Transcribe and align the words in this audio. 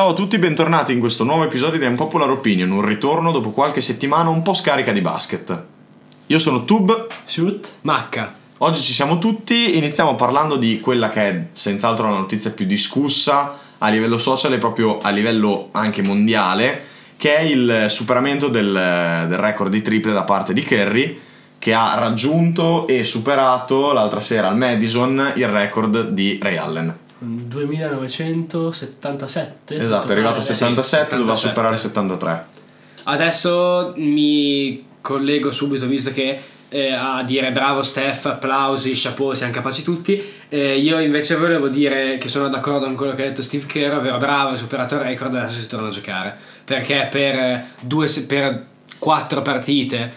Ciao 0.00 0.12
a 0.12 0.14
tutti, 0.14 0.38
bentornati 0.38 0.94
in 0.94 0.98
questo 0.98 1.24
nuovo 1.24 1.44
episodio 1.44 1.78
di 1.78 1.84
Unpopular 1.84 2.30
Opinion, 2.30 2.70
un 2.70 2.80
ritorno 2.80 3.32
dopo 3.32 3.50
qualche 3.50 3.82
settimana 3.82 4.30
un 4.30 4.40
po' 4.40 4.54
scarica 4.54 4.92
di 4.92 5.02
basket. 5.02 5.64
Io 6.28 6.38
sono 6.38 6.64
Tub, 6.64 7.06
Shoot. 7.24 7.68
Macca. 7.82 8.34
oggi 8.56 8.80
ci 8.80 8.94
siamo 8.94 9.18
tutti, 9.18 9.76
iniziamo 9.76 10.14
parlando 10.14 10.56
di 10.56 10.80
quella 10.80 11.10
che 11.10 11.28
è 11.28 11.46
senz'altro 11.52 12.08
la 12.08 12.16
notizia 12.16 12.50
più 12.50 12.64
discussa 12.64 13.58
a 13.76 13.88
livello 13.90 14.16
social 14.16 14.54
e 14.54 14.58
proprio 14.58 14.96
a 15.02 15.10
livello 15.10 15.68
anche 15.72 16.00
mondiale, 16.00 16.82
che 17.18 17.36
è 17.36 17.42
il 17.42 17.84
superamento 17.88 18.48
del, 18.48 18.72
del 19.28 19.38
record 19.38 19.70
di 19.70 19.82
triple 19.82 20.14
da 20.14 20.22
parte 20.22 20.54
di 20.54 20.64
Curry, 20.64 21.20
che 21.58 21.74
ha 21.74 21.98
raggiunto 21.98 22.86
e 22.86 23.04
superato 23.04 23.92
l'altra 23.92 24.22
sera 24.22 24.48
al 24.48 24.56
Madison 24.56 25.34
il 25.36 25.46
record 25.46 26.08
di 26.08 26.38
Ray 26.40 26.56
Allen. 26.56 27.08
2977. 27.20 29.80
Esatto, 29.80 30.08
è 30.08 30.12
arrivato 30.12 30.38
a 30.38 30.42
Totale. 30.42 30.56
77, 30.56 31.16
doveva 31.16 31.34
77. 31.34 31.48
superare 31.48 31.74
il 31.74 31.80
73. 31.80 32.46
Adesso 33.04 33.94
mi 33.96 34.84
collego 35.00 35.50
subito, 35.50 35.86
visto 35.86 36.12
che 36.12 36.38
eh, 36.70 36.92
a 36.92 37.22
dire 37.24 37.50
bravo 37.50 37.82
Steph, 37.82 38.26
applausi, 38.26 38.92
chapeau, 38.94 39.34
siamo 39.34 39.52
capaci 39.52 39.82
tutti. 39.82 40.22
Eh, 40.48 40.78
io 40.78 41.00
invece 41.00 41.36
volevo 41.36 41.68
dire 41.68 42.16
che 42.18 42.28
sono 42.28 42.48
d'accordo 42.48 42.86
con 42.86 42.94
quello 42.94 43.14
che 43.14 43.22
ha 43.22 43.26
detto 43.26 43.42
Steve 43.42 43.66
Kerr, 43.66 43.96
ovvero 43.96 44.18
bravo, 44.18 44.50
hai 44.50 44.56
superato 44.56 44.94
il 44.94 45.00
record, 45.02 45.34
adesso 45.34 45.60
si 45.60 45.66
torna 45.66 45.88
a 45.88 45.90
giocare. 45.90 46.36
Perché 46.64 47.08
per, 47.10 47.34
eh, 47.34 47.64
due, 47.80 48.08
per 48.26 48.66
quattro 48.98 49.42
partite, 49.42 50.12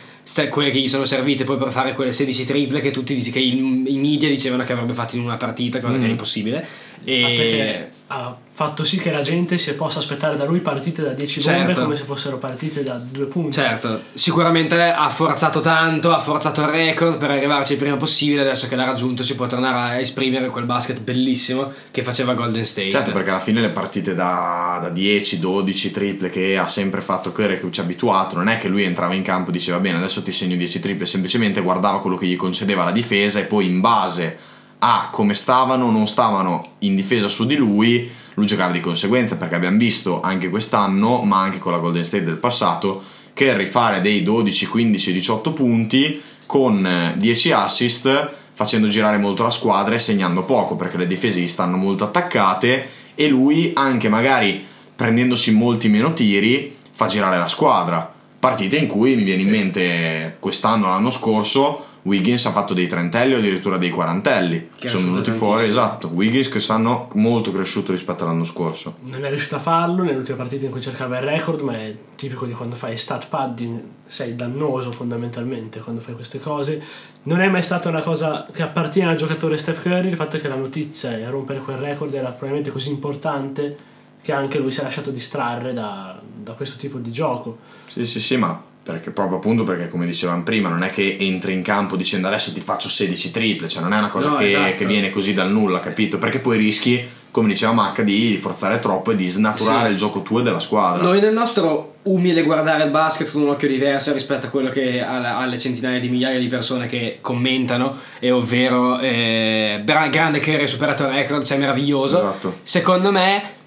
quelle 0.49 0.71
che 0.71 0.79
gli 0.79 0.87
sono 0.87 1.05
servite 1.05 1.43
poi 1.43 1.57
per 1.57 1.71
fare 1.71 1.93
quelle 1.93 2.11
16 2.11 2.45
triple 2.45 2.79
che 2.81 2.91
tutti 2.91 3.13
dice- 3.13 3.31
che 3.31 3.39
i, 3.39 3.49
i 3.49 3.97
media 3.97 4.29
dicevano 4.29 4.63
che 4.63 4.71
avrebbe 4.73 4.93
fatto 4.93 5.15
in 5.17 5.23
una 5.23 5.37
partita, 5.37 5.79
cosa 5.79 5.97
che 5.99 6.05
Mm. 6.05 6.09
impossibile. 6.11 6.65
Il 7.03 7.19
fatto 7.21 7.33
è 7.41 7.45
E 7.45 7.49
che 7.49 7.87
ha 8.13 8.35
fatto 8.51 8.85
sì 8.85 8.97
che 8.97 9.11
la 9.11 9.21
gente 9.21 9.57
si 9.57 9.73
possa 9.73 9.97
aspettare 9.97 10.35
da 10.35 10.45
lui 10.45 10.59
partite 10.59 11.01
da 11.01 11.09
10 11.09 11.41
bombe 11.41 11.65
Certo. 11.65 11.81
come 11.81 11.95
se 11.95 12.03
fossero 12.03 12.37
partite 12.37 12.83
da 12.83 12.93
2 12.93 13.25
punti. 13.25 13.53
Certo, 13.53 14.01
sicuramente 14.13 14.79
ha 14.79 15.09
forzato 15.09 15.59
tanto, 15.59 16.11
ha 16.11 16.19
forzato 16.19 16.61
il 16.61 16.67
record 16.67 17.17
per 17.17 17.31
arrivarci 17.31 17.73
il 17.73 17.79
prima 17.79 17.97
possibile, 17.97 18.41
adesso 18.41 18.67
che 18.67 18.75
l'ha 18.75 18.85
raggiunto 18.85 19.23
si 19.23 19.35
può 19.35 19.47
tornare 19.47 19.95
a 19.95 19.99
esprimere 19.99 20.47
quel 20.49 20.65
basket 20.65 20.99
bellissimo 20.99 21.71
che 21.89 22.03
faceva 22.03 22.35
Golden 22.35 22.65
State. 22.65 22.91
Certo, 22.91 23.11
perché 23.11 23.31
alla 23.31 23.39
fine 23.39 23.59
le 23.59 23.69
partite 23.69 24.13
da, 24.13 24.79
da 24.83 24.89
10, 24.89 25.39
12 25.39 25.91
triple 25.91 26.29
che 26.29 26.55
ha 26.55 26.67
sempre 26.67 27.01
fatto 27.01 27.31
Curry 27.31 27.59
che 27.59 27.71
ci 27.71 27.79
ha 27.79 27.83
abituato, 27.83 28.35
non 28.35 28.49
è 28.49 28.59
che 28.59 28.67
lui 28.67 28.83
entrava 28.83 29.15
in 29.15 29.23
campo 29.23 29.49
e 29.49 29.53
diceva 29.53 29.79
bene 29.79 29.97
adesso 29.97 30.21
ti 30.21 30.31
segno 30.31 30.55
10 30.55 30.79
triple, 30.79 31.07
semplicemente 31.07 31.61
guardava 31.61 32.01
quello 32.01 32.17
che 32.17 32.27
gli 32.27 32.35
concedeva 32.35 32.83
la 32.83 32.91
difesa 32.91 33.39
e 33.39 33.45
poi 33.45 33.65
in 33.65 33.79
base 33.81 34.51
a 34.85 35.07
come 35.09 35.33
stavano 35.33 35.85
o 35.85 35.91
non 35.91 36.07
stavano 36.07 36.71
in 36.79 36.97
difesa 36.97 37.29
su 37.29 37.45
di 37.45 37.55
lui, 37.55 38.11
lui 38.33 38.45
giocava 38.45 38.73
di 38.73 38.81
conseguenza 38.81 39.37
perché 39.37 39.55
abbiamo 39.55 39.77
visto 39.77 40.19
anche 40.19 40.49
quest'anno, 40.49 41.23
ma 41.23 41.39
anche 41.39 41.57
con 41.57 41.71
la 41.71 41.77
Golden 41.77 42.03
State 42.03 42.25
del 42.25 42.35
passato, 42.35 43.01
che 43.33 43.55
rifare 43.55 44.01
dei 44.01 44.23
12, 44.23 44.67
15, 44.67 45.13
18 45.13 45.53
punti 45.53 46.21
con 46.45 46.85
eh, 46.85 47.13
10 47.15 47.51
assist 47.53 48.31
facendo 48.53 48.89
girare 48.89 49.17
molto 49.17 49.43
la 49.43 49.49
squadra 49.49 49.95
e 49.95 49.99
segnando 49.99 50.43
poco 50.43 50.75
perché 50.75 50.97
le 50.97 51.07
difese 51.07 51.39
gli 51.39 51.47
stanno 51.47 51.77
molto 51.77 52.03
attaccate 52.03 52.89
e 53.15 53.27
lui 53.29 53.71
anche 53.73 54.09
magari 54.09 54.65
prendendosi 54.95 55.53
molti 55.53 55.87
meno 55.87 56.13
tiri 56.13 56.75
fa 56.91 57.07
girare 57.07 57.37
la 57.37 57.47
squadra. 57.47 58.11
Partite 58.37 58.75
in 58.75 58.87
cui 58.87 59.15
mi 59.15 59.23
viene 59.23 59.43
in 59.43 59.49
mente 59.49 60.35
quest'anno, 60.39 60.87
l'anno 60.87 61.09
scorso, 61.09 61.85
Wiggins 62.03 62.45
ha 62.45 62.51
fatto 62.51 62.73
dei 62.73 62.87
trentelli 62.87 63.33
o 63.33 63.37
addirittura 63.37 63.77
dei 63.77 63.89
quarantelli. 63.89 64.69
Che 64.75 64.89
Sono 64.89 65.05
venuti 65.05 65.23
cresciuto 65.23 65.45
fuori, 65.45 65.61
tantissimo. 65.61 65.85
esatto. 65.85 66.07
Wiggins 66.09 66.49
quest'anno 66.49 67.09
molto 67.13 67.51
cresciuto 67.51 67.91
rispetto 67.93 68.23
all'anno 68.25 68.43
scorso. 68.43 68.97
Non 69.03 69.23
è 69.23 69.29
riuscito 69.29 69.55
a 69.55 69.59
farlo 69.59 70.03
nell'ultima 70.03 70.37
partita 70.37 70.65
in 70.65 70.71
cui 70.71 70.81
cercava 70.81 71.17
il 71.17 71.23
record, 71.23 71.61
ma 71.61 71.73
è 71.73 71.95
tipico 72.15 72.45
di 72.45 72.51
quando 72.51 72.75
fai 72.75 72.97
stat 72.97 73.27
padding, 73.29 73.81
sei 74.05 74.35
dannoso 74.35 74.91
fondamentalmente 74.91 75.79
quando 75.79 76.01
fai 76.01 76.15
queste 76.15 76.39
cose. 76.39 76.81
Non 77.23 77.39
è 77.39 77.47
mai 77.47 77.63
stata 77.63 77.87
una 77.87 78.01
cosa 78.01 78.45
che 78.51 78.63
appartiene 78.63 79.11
al 79.11 79.15
giocatore 79.17 79.57
Steph 79.57 79.81
Curry, 79.81 80.09
il 80.09 80.15
fatto 80.15 80.37
che 80.37 80.49
la 80.49 80.55
notizia 80.55 81.17
e 81.17 81.23
a 81.23 81.29
rompere 81.29 81.59
quel 81.59 81.77
record 81.77 82.13
era 82.13 82.29
probabilmente 82.29 82.71
così 82.71 82.89
importante 82.89 83.77
che 84.21 84.33
anche 84.33 84.57
lui 84.57 84.71
si 84.71 84.81
è 84.81 84.83
lasciato 84.83 85.09
distrarre 85.09 85.71
da, 85.71 86.19
da 86.21 86.51
questo 86.53 86.77
tipo 86.77 86.97
di 86.97 87.11
gioco. 87.11 87.57
Sì, 87.87 88.05
sì, 88.05 88.19
sì, 88.19 88.35
ma 88.35 88.71
perché 88.83 89.11
proprio 89.11 89.37
appunto 89.37 89.63
perché 89.63 89.87
come 89.87 90.05
dicevamo 90.05 90.43
prima 90.43 90.67
non 90.67 90.83
è 90.83 90.89
che 90.89 91.15
entri 91.19 91.53
in 91.53 91.61
campo 91.63 91.95
dicendo 91.95 92.27
adesso 92.27 92.51
ti 92.51 92.59
faccio 92.59 92.89
16 92.89 93.31
triple, 93.31 93.69
cioè 93.69 93.81
non 93.81 93.93
è 93.93 93.97
una 93.97 94.09
cosa 94.09 94.29
No, 94.29 94.35
che, 94.35 94.45
esatto. 94.45 94.75
che 94.75 94.85
viene 94.85 95.09
così 95.09 95.33
dal 95.33 95.49
nulla, 95.51 95.79
capito? 95.79 96.17
Perché 96.17 96.39
poi 96.39 96.57
rischi, 96.57 97.01
come 97.31 97.47
diceva 97.47 97.71
Mac, 97.71 98.01
di 98.01 98.37
forzare 98.41 98.79
troppo 98.79 99.11
e 99.11 99.15
di 99.15 99.29
snaturare 99.29 99.85
Sì. 99.87 99.91
il 99.93 99.97
gioco 99.97 100.21
tuo 100.21 100.41
e 100.41 100.43
della 100.43 100.59
squadra. 100.59 101.01
Noi 101.01 101.21
nel 101.21 101.33
nostro 101.33 101.95
umile 102.03 102.43
guardare 102.43 102.83
il 102.83 102.89
basket 102.91 103.31
con 103.31 103.43
un 103.43 103.49
occhio 103.51 103.69
diverso 103.69 104.11
rispetto 104.11 104.47
a 104.47 104.49
quello 104.49 104.69
che 104.69 105.01
alle 105.01 105.57
centinaia 105.57 106.01
di 106.01 106.09
migliaia 106.09 106.37
di 106.37 106.47
persone 106.47 106.87
che 106.87 107.19
commentano, 107.21 107.95
e 108.19 108.31
ovvero 108.31 108.99
eh, 108.99 109.81
grande 109.85 110.41
Curry 110.41 110.63
ha 110.63 110.67
superato 110.67 111.03
il 111.03 111.09
record, 111.09 111.43
sei 111.43 111.57
meraviglioso. 111.57 112.17
Esatto. 112.17 112.57
Secondo 112.63 113.11
me 113.13 113.61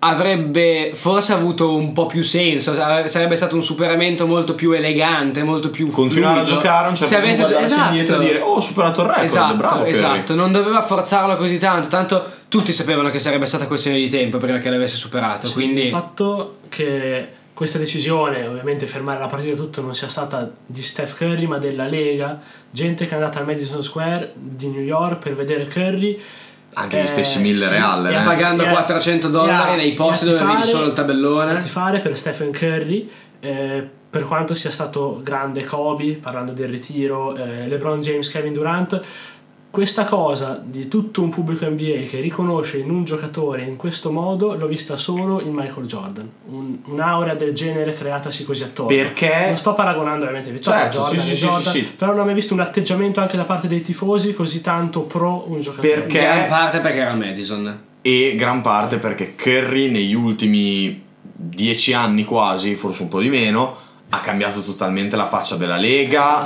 avrebbe 0.00 0.92
forse 0.94 1.32
avuto 1.32 1.74
un 1.74 1.92
po' 1.92 2.06
più 2.06 2.22
senso, 2.22 2.72
sarebbe 2.74 3.34
stato 3.36 3.56
un 3.56 3.62
superamento 3.64 4.26
molto 4.26 4.54
più 4.54 4.70
elegante, 4.72 5.42
molto 5.42 5.70
più 5.70 5.90
Continuare 5.90 6.40
a 6.40 6.44
fluido. 6.44 6.60
giocare 6.62 6.86
a 6.86 6.90
un 6.90 6.96
certo 6.96 7.14
Se 7.14 7.20
punto 7.20 7.34
avesse- 7.34 7.42
guardarsi 7.52 7.72
esatto. 7.74 7.88
indietro 7.90 8.20
e 8.20 8.24
dire 8.24 8.40
oh 8.40 8.54
ho 8.54 8.60
superato 8.60 9.00
il 9.00 9.06
record, 9.08 9.24
Esatto, 9.24 9.56
bravo 9.56 9.84
esatto, 9.84 10.34
non 10.36 10.52
doveva 10.52 10.82
forzarlo 10.82 11.36
così 11.36 11.58
tanto, 11.58 11.88
tanto 11.88 12.24
tutti 12.48 12.72
sapevano 12.72 13.10
che 13.10 13.18
sarebbe 13.18 13.46
stata 13.46 13.66
questione 13.66 13.96
di 13.98 14.08
tempo 14.08 14.38
prima 14.38 14.58
che 14.58 14.70
l'avesse 14.70 14.96
superato, 14.96 15.48
Sì, 15.48 15.52
quindi 15.54 15.84
Il 15.84 15.90
fatto 15.90 16.58
che 16.68 17.28
questa 17.52 17.78
decisione, 17.78 18.46
ovviamente 18.46 18.86
fermare 18.86 19.18
la 19.18 19.26
partita 19.26 19.54
e 19.54 19.56
tutto, 19.56 19.80
non 19.80 19.92
sia 19.96 20.06
stata 20.06 20.48
di 20.64 20.80
Steph 20.80 21.16
Curry 21.16 21.46
ma 21.46 21.58
della 21.58 21.86
Lega, 21.88 22.38
gente 22.70 23.04
che 23.04 23.10
è 23.10 23.14
andata 23.14 23.40
al 23.40 23.46
Madison 23.46 23.82
Square 23.82 24.30
di 24.36 24.68
New 24.68 24.80
York 24.82 25.18
per 25.24 25.34
vedere 25.34 25.66
Curry. 25.66 26.20
Anche 26.74 26.98
gli 26.98 27.04
eh, 27.04 27.06
stessi 27.06 27.40
Miller 27.40 27.68
sì, 27.68 27.74
e 27.74 27.78
Allen, 27.78 28.12
e 28.14 28.20
eh. 28.20 28.24
Pagando 28.24 28.62
e 28.62 28.66
a- 28.66 28.70
400 28.70 29.28
dollari 29.28 29.70
e 29.70 29.72
a- 29.72 29.76
nei 29.76 29.92
posti 29.94 30.24
e 30.24 30.30
dove 30.30 30.44
vedi 30.44 30.64
solo 30.64 30.86
il 30.86 30.92
tabellone. 30.92 31.52
a 31.52 31.56
tifare 31.56 31.98
per 31.98 32.16
Stephen 32.16 32.52
Curry. 32.52 33.10
eh, 33.40 33.88
per 34.10 34.24
quanto 34.24 34.54
sia 34.54 34.70
stato 34.70 35.20
grande 35.22 35.64
Kobe, 35.64 36.14
parlando 36.14 36.52
del 36.52 36.68
ritiro, 36.70 37.36
eh, 37.36 37.68
LeBron 37.68 38.00
James, 38.00 38.28
Kevin 38.30 38.52
Durant, 38.52 39.00
questa 39.70 40.04
cosa 40.06 40.60
di 40.64 40.88
tutto 40.88 41.22
un 41.22 41.28
pubblico 41.28 41.66
NBA 41.68 42.06
che 42.08 42.20
riconosce 42.20 42.78
in 42.78 42.90
un 42.90 43.04
giocatore 43.04 43.62
in 43.62 43.76
questo 43.76 44.10
modo 44.10 44.54
l'ho 44.54 44.66
vista 44.66 44.96
solo 44.96 45.40
in 45.42 45.52
Michael 45.52 45.86
Jordan. 45.86 46.28
Un- 46.46 46.78
un'aurea 46.86 47.34
del 47.34 47.52
genere 47.52 47.92
creatasi 47.94 48.44
così 48.44 48.62
attorno. 48.64 48.96
Perché- 48.96 49.44
Non 49.48 49.58
sto 49.58 49.74
paragonando 49.74 50.24
ovviamente 50.24 50.50
Vittorio 50.50 50.80
Certo, 50.80 50.98
Jordan 51.00 51.20
sì, 51.20 51.30
e 51.30 51.34
sì, 51.34 51.36
sì, 51.36 51.44
Jordan, 51.46 51.72
sì, 51.72 51.78
sì. 51.80 51.92
però 51.96 52.12
non 52.12 52.20
ho 52.20 52.24
mai 52.24 52.34
visto 52.34 52.54
un 52.54 52.60
atteggiamento 52.60 53.20
anche 53.20 53.36
da 53.36 53.44
parte 53.44 53.68
dei 53.68 53.82
tifosi 53.82 54.32
così 54.34 54.60
tanto 54.62 55.02
pro 55.02 55.44
un 55.48 55.60
giocatore. 55.60 55.92
Perché- 55.94 56.18
In 56.18 56.24
gran 56.24 56.48
parte 56.48 56.80
perché 56.80 56.98
era 57.00 57.10
il 57.12 57.18
Madison. 57.18 57.80
E 58.00 58.34
gran 58.36 58.62
parte 58.62 58.96
perché 58.96 59.34
Curry 59.34 59.90
negli 59.90 60.14
ultimi 60.14 61.02
10 61.20 61.92
anni 61.92 62.24
quasi, 62.24 62.74
forse 62.74 63.02
un 63.02 63.08
po' 63.08 63.20
di 63.20 63.28
meno, 63.28 63.76
ha 64.10 64.20
cambiato 64.20 64.62
totalmente 64.62 65.16
la 65.16 65.28
faccia 65.28 65.56
della 65.56 65.76
Lega. 65.76 66.38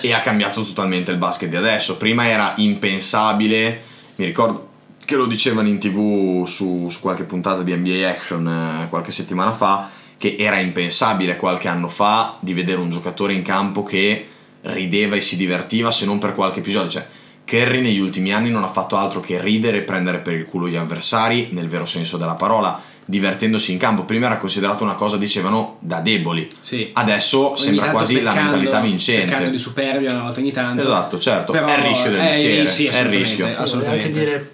e 0.00 0.12
ha 0.12 0.20
cambiato 0.20 0.64
totalmente 0.64 1.10
il 1.10 1.18
basket 1.18 1.48
di 1.48 1.56
adesso. 1.56 1.96
Prima 1.96 2.26
era 2.26 2.54
impensabile, 2.56 3.82
mi 4.16 4.24
ricordo 4.24 4.68
che 5.04 5.14
lo 5.14 5.26
dicevano 5.26 5.68
in 5.68 5.78
tv 5.78 6.44
su, 6.46 6.88
su 6.88 7.00
qualche 7.00 7.22
puntata 7.22 7.62
di 7.62 7.72
NBA 7.72 8.08
Action 8.08 8.48
eh, 8.48 8.88
qualche 8.88 9.12
settimana 9.12 9.52
fa, 9.52 9.88
che 10.18 10.36
era 10.38 10.58
impensabile 10.58 11.36
qualche 11.36 11.68
anno 11.68 11.88
fa 11.88 12.38
di 12.40 12.52
vedere 12.52 12.80
un 12.80 12.90
giocatore 12.90 13.32
in 13.32 13.42
campo 13.42 13.84
che 13.84 14.28
rideva 14.62 15.14
e 15.14 15.20
si 15.20 15.36
divertiva 15.36 15.92
se 15.92 16.06
non 16.06 16.18
per 16.18 16.34
qualche 16.34 16.58
episodio. 16.58 16.90
Cioè, 16.90 17.06
Kerry 17.44 17.80
negli 17.80 18.00
ultimi 18.00 18.32
anni 18.32 18.50
non 18.50 18.64
ha 18.64 18.68
fatto 18.68 18.96
altro 18.96 19.20
che 19.20 19.40
ridere 19.40 19.78
e 19.78 19.82
prendere 19.82 20.18
per 20.18 20.34
il 20.34 20.46
culo 20.46 20.66
gli 20.66 20.74
avversari, 20.74 21.50
nel 21.52 21.68
vero 21.68 21.84
senso 21.84 22.16
della 22.16 22.34
parola, 22.34 22.80
divertendosi 23.06 23.72
in 23.72 23.78
campo. 23.78 24.02
Prima 24.02 24.26
era 24.26 24.36
considerato 24.36 24.82
una 24.84 24.94
cosa, 24.94 25.16
dicevano, 25.16 25.76
da 25.80 26.00
deboli. 26.00 26.46
Sì. 26.60 26.90
Adesso 26.92 27.50
Ogni 27.50 27.58
sembra 27.58 27.90
quasi 27.90 28.14
la 28.20 28.32
peccando- 28.32 28.40
mentalità 28.56 28.70
peccando 28.80 28.88
vincente. 28.88 29.50
di 29.50 29.58
superbia 29.58 30.12
una 30.12 30.22
volta 30.22 30.40
ogni 30.40 30.52
tanto. 30.52 30.82
Esatto, 30.82 31.18
certo. 31.18 31.52
Però- 31.52 31.66
è 31.66 31.76
il 31.78 31.82
rischio 31.84 32.10
del 32.10 32.20
eh, 32.20 32.24
mestiere. 32.24 32.68
sì, 32.68 32.86
è 32.86 32.98
il 32.98 33.06
rischio. 33.06 33.46
Assolutamente. 33.46 34.06
anche 34.06 34.18
dire 34.18 34.50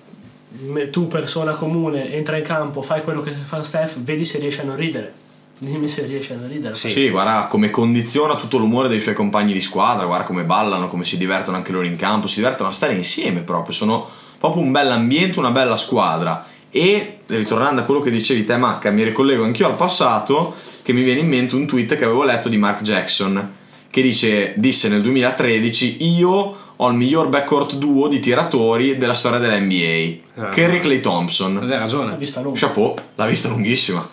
tu 0.91 1.09
persona 1.09 1.53
comune 1.53 2.13
entra 2.13 2.37
in 2.37 2.45
campo 2.45 2.83
fai 2.83 3.03
quello 3.03 3.21
che 3.21 3.33
fa 3.33 3.65
Steph 3.65 3.99
vedi 3.99 4.25
se 4.25 4.39
riesci 4.39 4.61
a 4.61 4.65
non 4.65 4.77
ridere 4.77 5.13
dimmi 5.59 5.89
se 5.89 6.05
riesci 6.05 6.33
a 6.33 6.37
non 6.37 6.49
ridere 6.49 6.75
Sì. 6.75 6.91
Sì, 6.91 7.09
guarda 7.09 7.47
come 7.49 7.71
condiziona 7.71 8.37
tutto 8.37 8.59
l'umore 8.59 8.89
dei 8.89 9.01
suoi 9.01 9.15
compagni 9.15 9.53
di 9.53 9.61
squadra, 9.61 10.07
guarda 10.07 10.25
come 10.25 10.43
ballano, 10.45 10.89
come 10.89 11.05
si 11.05 11.17
divertono 11.17 11.57
anche 11.57 11.73
loro 11.73 11.87
in 11.87 11.97
campo, 11.97 12.27
si 12.27 12.37
divertono 12.37 12.69
a 12.69 12.73
stare 12.73 12.95
insieme 12.95 13.41
proprio, 13.41 13.73
sono 13.75 14.07
proprio 14.39 14.63
un 14.63 14.73
bell'ambiente, 14.73 15.39
una 15.39 15.51
bella 15.53 15.77
squadra. 15.77 16.45
E 16.75 17.19
ritornando 17.27 17.83
a 17.83 17.85
quello 17.85 18.01
che 18.01 18.11
dicevi 18.11 18.47
te, 18.47 18.57
Macca, 18.57 18.91
mi 18.91 19.03
ricollego 19.05 19.45
anch'io 19.45 19.67
al 19.67 19.77
passato, 19.77 20.57
che 20.83 20.95
mi 20.95 21.03
viene 21.03 21.21
in 21.21 21.29
mente 21.29 21.55
un 21.55 21.67
tweet 21.67 21.97
che 21.97 22.05
avevo 22.05 22.25
letto 22.25 22.49
di 22.49 22.57
Mark 22.57 22.81
Jackson, 22.81 23.57
che 23.91 24.01
dice, 24.01 24.55
disse 24.57 24.89
nel 24.89 25.03
2013, 25.03 26.03
io 26.17 26.57
ho 26.75 26.89
il 26.89 26.97
miglior 26.97 27.29
backcourt 27.29 27.75
duo 27.75 28.09
di 28.09 28.21
tiratori 28.21 28.97
della 28.97 29.13
storia 29.13 29.39
dell'NBA. 29.39 30.47
Ah. 30.47 30.49
Curry 30.49 30.81
Clay 30.81 31.01
Thompson. 31.01 31.59
Aveva 31.59 31.79
ragione. 31.79 32.13
L'ha 32.13 32.17
vista 32.17 32.41
lunga. 32.41 32.59
Chapeau, 32.59 32.95
l'ha 33.17 33.27
vista 33.27 33.49
lunghissima. 33.49 34.09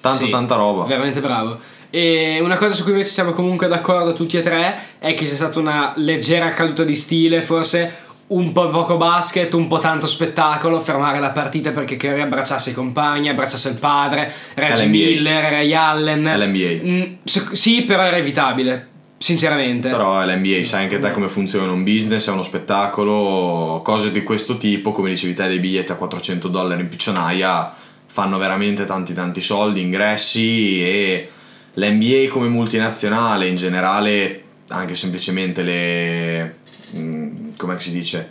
Tanta 0.00 0.24
Sì, 0.24 0.28
tanta 0.28 0.56
roba. 0.56 0.84
Veramente 0.84 1.20
bravo. 1.20 1.56
E 1.88 2.40
una 2.40 2.56
cosa 2.56 2.74
su 2.74 2.82
cui 2.82 2.92
invece 2.92 3.12
siamo 3.12 3.32
comunque 3.32 3.68
d'accordo 3.68 4.14
tutti 4.14 4.36
e 4.36 4.40
tre 4.40 4.78
è 4.98 5.14
che 5.14 5.26
sia 5.26 5.36
stata 5.36 5.58
una 5.58 5.92
leggera 5.96 6.48
caduta 6.50 6.84
di 6.84 6.96
stile, 6.96 7.42
forse 7.42 8.01
un 8.34 8.52
po' 8.52 8.68
poco 8.68 8.96
basket, 8.96 9.52
un 9.54 9.66
po' 9.66 9.78
tanto 9.78 10.06
spettacolo, 10.06 10.80
fermare 10.80 11.20
la 11.20 11.30
partita 11.30 11.70
perché 11.70 11.96
Curry 11.96 12.20
abbracciasse 12.20 12.70
i 12.70 12.74
compagni, 12.74 13.28
abbracciasse 13.28 13.70
il 13.70 13.76
padre, 13.76 14.32
Reggie. 14.54 14.86
Miller, 14.86 15.50
Ray 15.50 15.72
Allen. 15.72 16.22
LNBA. 16.22 16.86
Mm, 16.86 17.02
sì, 17.24 17.82
però 17.82 18.02
era 18.02 18.16
evitabile, 18.16 18.88
sinceramente. 19.18 19.90
Però 19.90 20.24
l'NBA, 20.24 20.64
sai 20.64 20.84
anche 20.84 20.98
te 20.98 21.12
come 21.12 21.28
funziona 21.28 21.72
un 21.72 21.84
business, 21.84 22.28
è 22.28 22.32
uno 22.32 22.42
spettacolo, 22.42 23.80
cose 23.84 24.10
di 24.10 24.22
questo 24.22 24.58
tipo, 24.58 24.92
come 24.92 25.10
dicevi 25.10 25.34
te, 25.34 25.48
dei 25.48 25.58
biglietti 25.58 25.92
a 25.92 25.96
400 25.96 26.48
dollari 26.48 26.80
in 26.80 26.88
piccionaia 26.88 27.74
fanno 28.12 28.36
veramente 28.36 28.84
tanti 28.84 29.14
tanti 29.14 29.40
soldi, 29.40 29.80
ingressi 29.80 30.82
e 30.82 31.30
l'NBA 31.72 32.28
come 32.28 32.48
multinazionale 32.48 33.46
in 33.46 33.56
generale, 33.56 34.41
anche 34.72 34.94
semplicemente 34.94 35.62
le... 35.62 36.56
mm, 36.96 37.50
come 37.56 37.78
si 37.78 37.90
dice? 37.90 38.28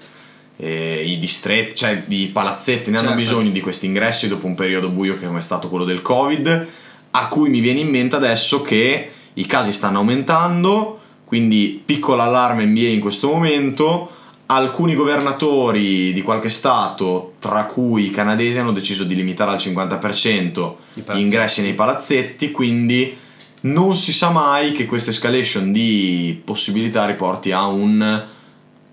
eh, 0.62 1.04
i 1.06 1.18
distretti, 1.18 1.76
cioè 1.76 2.04
i 2.08 2.28
palazzetti 2.28 2.92
ne 2.92 2.98
hanno 2.98 3.08
Certo. 3.08 3.22
bisogno 3.22 3.50
di 3.50 3.62
questi 3.62 3.88
ingressi 3.88 4.28
dopo 4.28 4.46
un 4.46 4.54
periodo 4.54 4.90
buio 4.90 5.18
che 5.18 5.26
come 5.26 5.40
è 5.40 5.42
stato 5.42 5.68
quello 5.70 5.86
del 5.86 6.04
covid 6.04 6.68
a 7.12 7.28
cui 7.28 7.50
mi 7.50 7.60
viene 7.60 7.80
in 7.80 7.90
mente 7.90 8.16
adesso 8.16 8.62
che 8.62 9.12
i 9.34 9.46
casi 9.48 9.74
stanno 9.74 9.98
aumentando 9.98 11.00
quindi 11.26 11.82
piccola 11.84 12.24
allarme 12.24 12.66
NBA 12.66 12.90
in 12.90 13.00
questo 13.00 13.28
momento 13.28 14.12
alcuni 14.48 14.94
governatori 14.94 16.14
di 16.14 16.22
qualche 16.22 16.50
stato 16.50 17.34
tra 17.40 17.64
cui 17.66 18.06
i 18.06 18.12
canadesi 18.12 18.60
hanno 18.60 18.74
deciso 18.74 19.04
di 19.04 19.16
limitare 19.16 19.52
al 19.52 19.58
50% 19.58 20.74
I 20.96 21.04
gli 21.14 21.20
ingressi 21.20 21.62
nei 21.62 21.74
palazzetti 21.74 22.52
quindi 22.52 23.18
non 23.62 23.96
si 23.96 24.12
sa 24.12 24.30
mai 24.31 24.72
che 24.72 24.86
questa 24.86 25.12
escalation 25.12 25.72
di 25.72 26.42
possibilità 26.44 27.06
riporti 27.06 27.52
a 27.52 27.68
un 27.68 28.25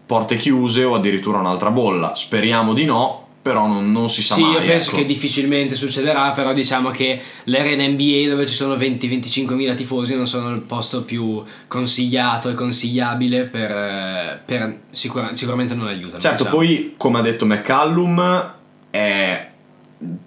porte 0.06 0.36
chiuse 0.36 0.84
o 0.84 0.94
addirittura 0.94 1.38
un'altra 1.38 1.70
bolla. 1.70 2.14
Speriamo 2.14 2.72
di 2.74 2.84
no, 2.84 3.26
però 3.42 3.66
non, 3.66 3.90
non 3.92 4.08
si 4.08 4.22
sa 4.22 4.34
Sì, 4.34 4.42
mai. 4.42 4.52
io 4.52 4.60
penso 4.62 4.88
ecco. 4.90 4.98
che 4.98 5.04
difficilmente 5.06 5.74
succederà, 5.74 6.32
però 6.32 6.52
diciamo 6.52 6.90
che 6.90 7.20
l'area 7.44 7.76
NBA 7.88 8.28
dove 8.28 8.46
ci 8.46 8.54
sono 8.54 8.74
20-25 8.74 9.54
mila 9.54 9.74
tifosi 9.74 10.14
non 10.16 10.26
sono 10.26 10.50
il 10.50 10.60
posto 10.62 11.02
più 11.02 11.42
consigliato 11.66 12.50
e 12.50 12.54
consigliabile 12.54 13.44
per, 13.44 14.42
per 14.44 14.80
sicura- 14.90 15.34
sicuramente 15.34 15.74
non 15.74 15.86
aiuta. 15.88 16.18
Certo, 16.18 16.44
diciamo. 16.44 16.56
poi 16.56 16.94
come 16.96 17.18
ha 17.18 17.22
detto 17.22 17.46
McCallum, 17.46 18.52
è- 18.90 19.50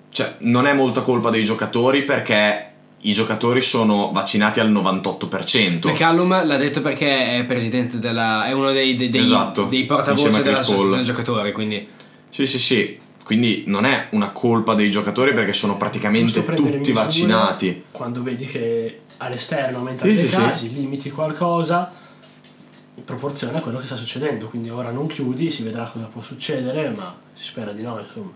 cioè, 0.09 0.35
non 0.39 0.65
è 0.67 0.73
molta 0.73 1.01
colpa 1.01 1.29
dei 1.29 1.43
giocatori 1.43 2.03
perché 2.03 2.70
i 3.01 3.13
giocatori 3.13 3.62
sono 3.62 4.12
vaccinati 4.12 4.59
al 4.59 4.71
98%. 4.71 5.89
McCallum 5.89 6.45
l'ha 6.45 6.57
detto 6.57 6.81
perché 6.81 7.39
è 7.39 7.45
presidente 7.45 7.98
della. 7.98 8.45
è 8.45 8.51
uno 8.51 8.71
dei, 8.71 8.95
dei, 8.95 9.09
dei, 9.09 9.21
Esatto, 9.21 9.65
dei 9.65 9.86
portavoce 9.86 10.27
a 10.27 10.30
Chris 10.30 10.44
della 10.44 10.59
Paul. 10.59 10.74
associazione 10.74 11.03
giocatori, 11.03 11.51
quindi. 11.51 11.88
Sì, 12.30 12.45
sì, 12.45 12.59
sì. 12.59 13.00
Quindi 13.24 13.63
non 13.68 13.86
è 13.86 14.07
una 14.12 14.31
colpa 14.31 14.74
dei 14.74 14.92
giocatori 14.92 15.33
perché 15.33 15.53
sono 15.53 15.77
praticamente 15.77 16.44
tutti 16.44 16.92
vaccinati. 16.92 17.83
Quando 17.92 18.24
vedi 18.24 18.45
che 18.45 19.01
all'esterno 19.18 19.77
aumentano 19.77 20.13
Sì, 20.13 20.25
i 20.25 20.27
sì, 20.27 20.36
casi, 20.36 20.74
limiti 20.74 21.09
qualcosa 21.12 21.92
in 22.95 23.03
proporzione 23.03 23.57
a 23.57 23.62
quello 23.62 23.80
che 23.80 23.86
sta 23.86 23.95
succedendo. 23.95 24.48
Quindi 24.48 24.69
ora 24.69 24.92
non 24.92 25.07
chiudi, 25.07 25.50
si 25.50 25.63
vedrà 25.63 25.88
cosa 25.88 26.06
può 26.06 26.21
succedere, 26.21 26.89
ma 26.95 27.15
si 27.33 27.44
spera 27.45 27.71
di 27.71 27.81
no, 27.83 28.00
insomma. 28.00 28.31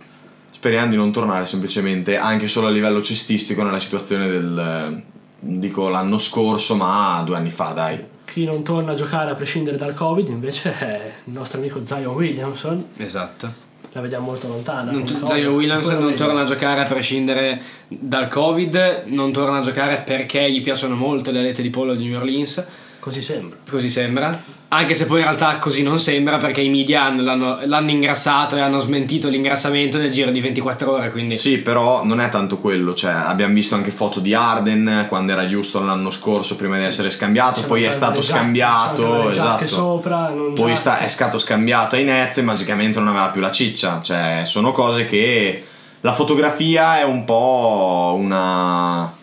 Speriamo 0.55 0.89
di 0.89 0.95
non 0.95 1.11
tornare 1.11 1.45
semplicemente 1.45 2.15
anche 2.15 2.47
solo 2.47 2.67
a 2.67 2.69
livello 2.69 3.01
cestistico 3.01 3.61
nella 3.61 3.77
situazione 3.77 4.29
del 4.29 5.03
dico 5.37 5.89
l'anno 5.89 6.17
scorso, 6.17 6.77
ma 6.77 7.21
due 7.25 7.35
anni 7.35 7.49
fa, 7.49 7.71
dai. 7.71 8.01
Chi 8.23 8.45
non 8.45 8.63
torna 8.63 8.93
a 8.93 8.95
giocare 8.95 9.29
a 9.31 9.35
prescindere 9.35 9.75
dal 9.75 9.93
Covid 9.93 10.29
invece 10.29 10.77
è 10.79 11.13
il 11.25 11.33
nostro 11.33 11.59
amico 11.59 11.83
Zion 11.83 12.15
Williamson. 12.15 12.85
Esatto. 12.95 13.63
La 13.91 13.99
vediamo 13.99 14.27
molto 14.27 14.47
lontana. 14.47 14.91
Non. 14.91 15.05
Zion 15.25 15.53
Williamson 15.53 15.95
non 15.95 16.03
meglio. 16.05 16.25
torna 16.25 16.41
a 16.41 16.45
giocare 16.45 16.81
a 16.81 16.85
prescindere 16.85 17.61
dal 17.89 18.29
Covid, 18.29 19.03
non 19.07 19.33
torna 19.33 19.57
a 19.57 19.61
giocare 19.61 20.03
perché 20.05 20.49
gli 20.49 20.61
piacciono 20.61 20.95
molto 20.95 21.31
le 21.31 21.39
alette 21.39 21.61
di 21.61 21.69
pollo 21.69 21.95
di 21.95 22.07
New 22.07 22.17
Orleans, 22.17 22.65
Così 23.05 23.21
sembra. 23.21 23.55
così 23.69 23.87
sembra. 23.87 24.41
Anche 24.69 24.95
se 24.95 25.05
poi 25.05 25.19
in 25.19 25.25
realtà 25.25 25.59
così 25.59 25.83
non 25.83 25.99
sembra 25.99 26.37
perché 26.37 26.61
i 26.61 26.69
media 26.69 27.03
hanno- 27.03 27.21
l'hanno, 27.21 27.59
l'hanno 27.63 27.91
ingrassato 27.91 28.55
e 28.55 28.61
hanno 28.61 28.79
smentito 28.79 29.27
l'ingrassamento 29.29 29.99
nel 29.99 30.09
giro 30.09 30.31
di 30.31 30.41
24 30.41 30.91
ore, 30.93 31.11
quindi 31.11 31.37
Sì, 31.37 31.59
però 31.59 32.03
non 32.03 32.19
è 32.19 32.29
tanto 32.29 32.57
quello, 32.57 32.95
cioè 32.95 33.11
abbiamo 33.11 33.53
visto 33.53 33.75
anche 33.75 33.91
foto 33.91 34.19
di 34.19 34.33
Arden 34.33 35.05
quando 35.07 35.33
era 35.33 35.43
Houston 35.43 35.85
l'anno 35.85 36.09
scorso 36.09 36.55
prima 36.55 36.79
di 36.79 36.83
essere 36.83 37.11
scambiato, 37.11 37.61
C'erano 37.61 37.67
poi 37.73 37.83
è 37.83 37.91
stato 37.91 38.21
giacche- 38.21 38.39
scambiato, 38.39 38.95
c'erano 39.03 39.27
le 39.27 39.31
giacche 39.33 39.63
esatto. 39.65 39.81
sopra, 39.83 40.29
non 40.29 40.53
Poi 40.55 40.75
sta- 40.75 40.97
è 40.97 41.07
stato 41.07 41.37
scambiato 41.37 41.95
ai 41.95 42.05
Nets 42.05 42.39
e 42.39 42.41
magicamente 42.41 42.97
non 42.97 43.09
aveva 43.09 43.27
più 43.29 43.41
la 43.41 43.51
ciccia, 43.51 43.99
cioè 44.03 44.41
sono 44.45 44.71
cose 44.71 45.05
che 45.05 45.63
la 46.01 46.13
fotografia 46.13 46.97
è 46.99 47.03
un 47.03 47.23
po' 47.23 48.15
una 48.17 49.13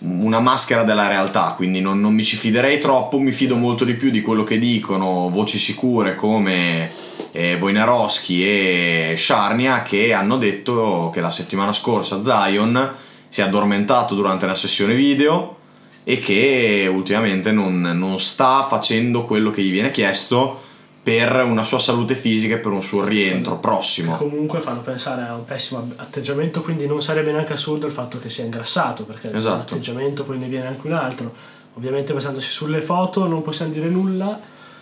una 0.00 0.38
maschera 0.38 0.84
della 0.84 1.08
realtà, 1.08 1.54
quindi 1.56 1.80
non, 1.80 2.00
non 2.00 2.14
mi 2.14 2.24
ci 2.24 2.36
fiderei 2.36 2.78
troppo, 2.78 3.18
mi 3.18 3.32
fido 3.32 3.56
molto 3.56 3.84
di 3.84 3.94
più 3.94 4.10
di 4.10 4.20
quello 4.20 4.44
che 4.44 4.58
dicono 4.58 5.28
voci 5.30 5.58
sicure 5.58 6.14
come 6.14 6.90
eh, 7.32 7.56
Wojnarowski 7.60 8.44
e 8.44 9.14
Sharnia 9.16 9.82
che 9.82 10.12
hanno 10.12 10.38
detto 10.38 11.10
che 11.12 11.20
la 11.20 11.30
settimana 11.30 11.72
scorsa 11.72 12.22
Zion 12.22 12.94
si 13.28 13.40
è 13.40 13.44
addormentato 13.44 14.14
durante 14.14 14.46
la 14.46 14.54
sessione 14.54 14.94
video 14.94 15.56
e 16.04 16.18
che 16.18 16.88
ultimamente 16.90 17.50
non, 17.50 17.80
non 17.80 18.20
sta 18.20 18.66
facendo 18.68 19.24
quello 19.24 19.50
che 19.50 19.62
gli 19.62 19.70
viene 19.70 19.90
chiesto 19.90 20.66
per 21.08 21.42
una 21.42 21.64
sua 21.64 21.78
salute 21.78 22.14
fisica 22.14 22.56
e 22.56 22.58
per 22.58 22.70
un 22.72 22.82
suo 22.82 23.02
rientro 23.02 23.54
Che 23.54 23.60
prossimo. 23.60 24.14
comunque 24.16 24.60
fanno 24.60 24.80
pensare 24.82 25.22
a 25.22 25.34
un 25.34 25.46
pessimo 25.46 25.90
atteggiamento, 25.96 26.60
quindi 26.62 26.86
non 26.86 27.00
sarebbe 27.00 27.32
neanche 27.32 27.54
assurdo 27.54 27.86
il 27.86 27.92
fatto 27.92 28.18
che 28.18 28.28
sia 28.28 28.44
ingrassato, 28.44 29.04
perché 29.04 29.32
Esatto. 29.34 29.54
un 29.54 29.60
atteggiamento 29.62 30.24
poi 30.24 30.36
ne 30.36 30.48
viene 30.48 30.66
anche 30.66 30.86
un 30.86 30.92
altro. 30.92 31.32
Ovviamente 31.74 32.12
basandosi 32.12 32.50
sulle 32.50 32.82
foto 32.82 33.26
non 33.26 33.40
possiamo 33.40 33.72
dire 33.72 33.88
nulla. 33.88 34.38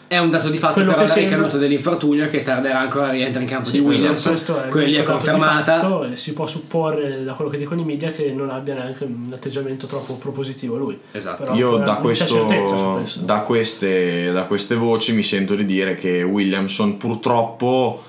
È 0.09 0.19
un 0.19 0.31
dato 0.31 0.49
di 0.51 0.59
fatto 0.59 0.75
Quello 0.75 0.91
però 0.91 1.03
che 1.03 1.09
la 1.09 1.13
sembra- 1.13 1.35
ricaduta 1.37 1.59
dell'infortunio 1.59 2.29
che 2.29 2.43
tarderà 2.43 2.79
ancora 2.81 3.09
a 3.09 3.11
rientrare 3.11 3.45
in 3.45 3.51
campo 3.51 3.69
Sì, 3.69 3.81
di 3.81 3.85
Williams, 3.87 4.23
questo 4.25 4.63
è 4.63 4.69
quella 4.69 4.87
lì 4.87 4.95
è 4.95 5.03
confermata. 5.03 6.09
e 6.11 6.17
si 6.17 6.33
può 6.33 6.47
supporre 6.47 7.25
da 7.25 7.33
quello 7.33 7.51
che 7.51 7.59
dicono 7.59 7.81
i 7.81 7.85
media 7.85 8.11
che 8.13 8.31
non 8.33 8.51
abbia 8.51 8.75
neanche 8.75 9.05
un 9.05 9.31
atteggiamento 9.33 9.87
troppo 9.87 10.15
propositivo 10.15 10.77
lui. 10.77 10.99
Esatto. 11.13 11.43
Però 11.43 11.55
Io 11.57 11.77
da, 11.79 11.95
questo, 11.97 12.45
questo. 12.45 13.23
da, 13.25 13.41
queste, 13.41 14.31
da 14.33 14.43
queste 14.45 14.75
voci 14.77 15.13
mi 15.13 15.23
sento 15.23 15.55
di 15.55 15.65
dire 15.65 15.95
che 15.97 16.23
Williamson 16.23 16.97
purtroppo 16.99 18.03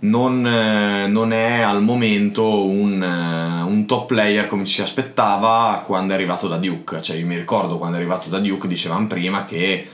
non, 0.00 0.46
eh, 0.46 1.06
non 1.08 1.32
è 1.32 1.60
al 1.60 1.82
momento 1.82 2.64
un, 2.66 3.02
eh, 3.02 3.72
un 3.72 3.84
top 3.86 4.06
player 4.06 4.46
come 4.46 4.64
ci 4.64 4.74
si 4.74 4.82
aspettava 4.82 5.82
quando 5.84 6.12
è 6.12 6.16
arrivato 6.16 6.46
da 6.46 6.56
Duke. 6.56 7.00
Cioè, 7.02 7.16
io 7.16 7.26
mi 7.26 7.36
ricordo 7.36 7.78
quando 7.78 7.96
è 7.96 8.00
arrivato 8.00 8.28
da 8.28 8.38
Duke, 8.38 8.68
dicevamo 8.68 9.06
prima 9.06 9.44
che 9.44 9.88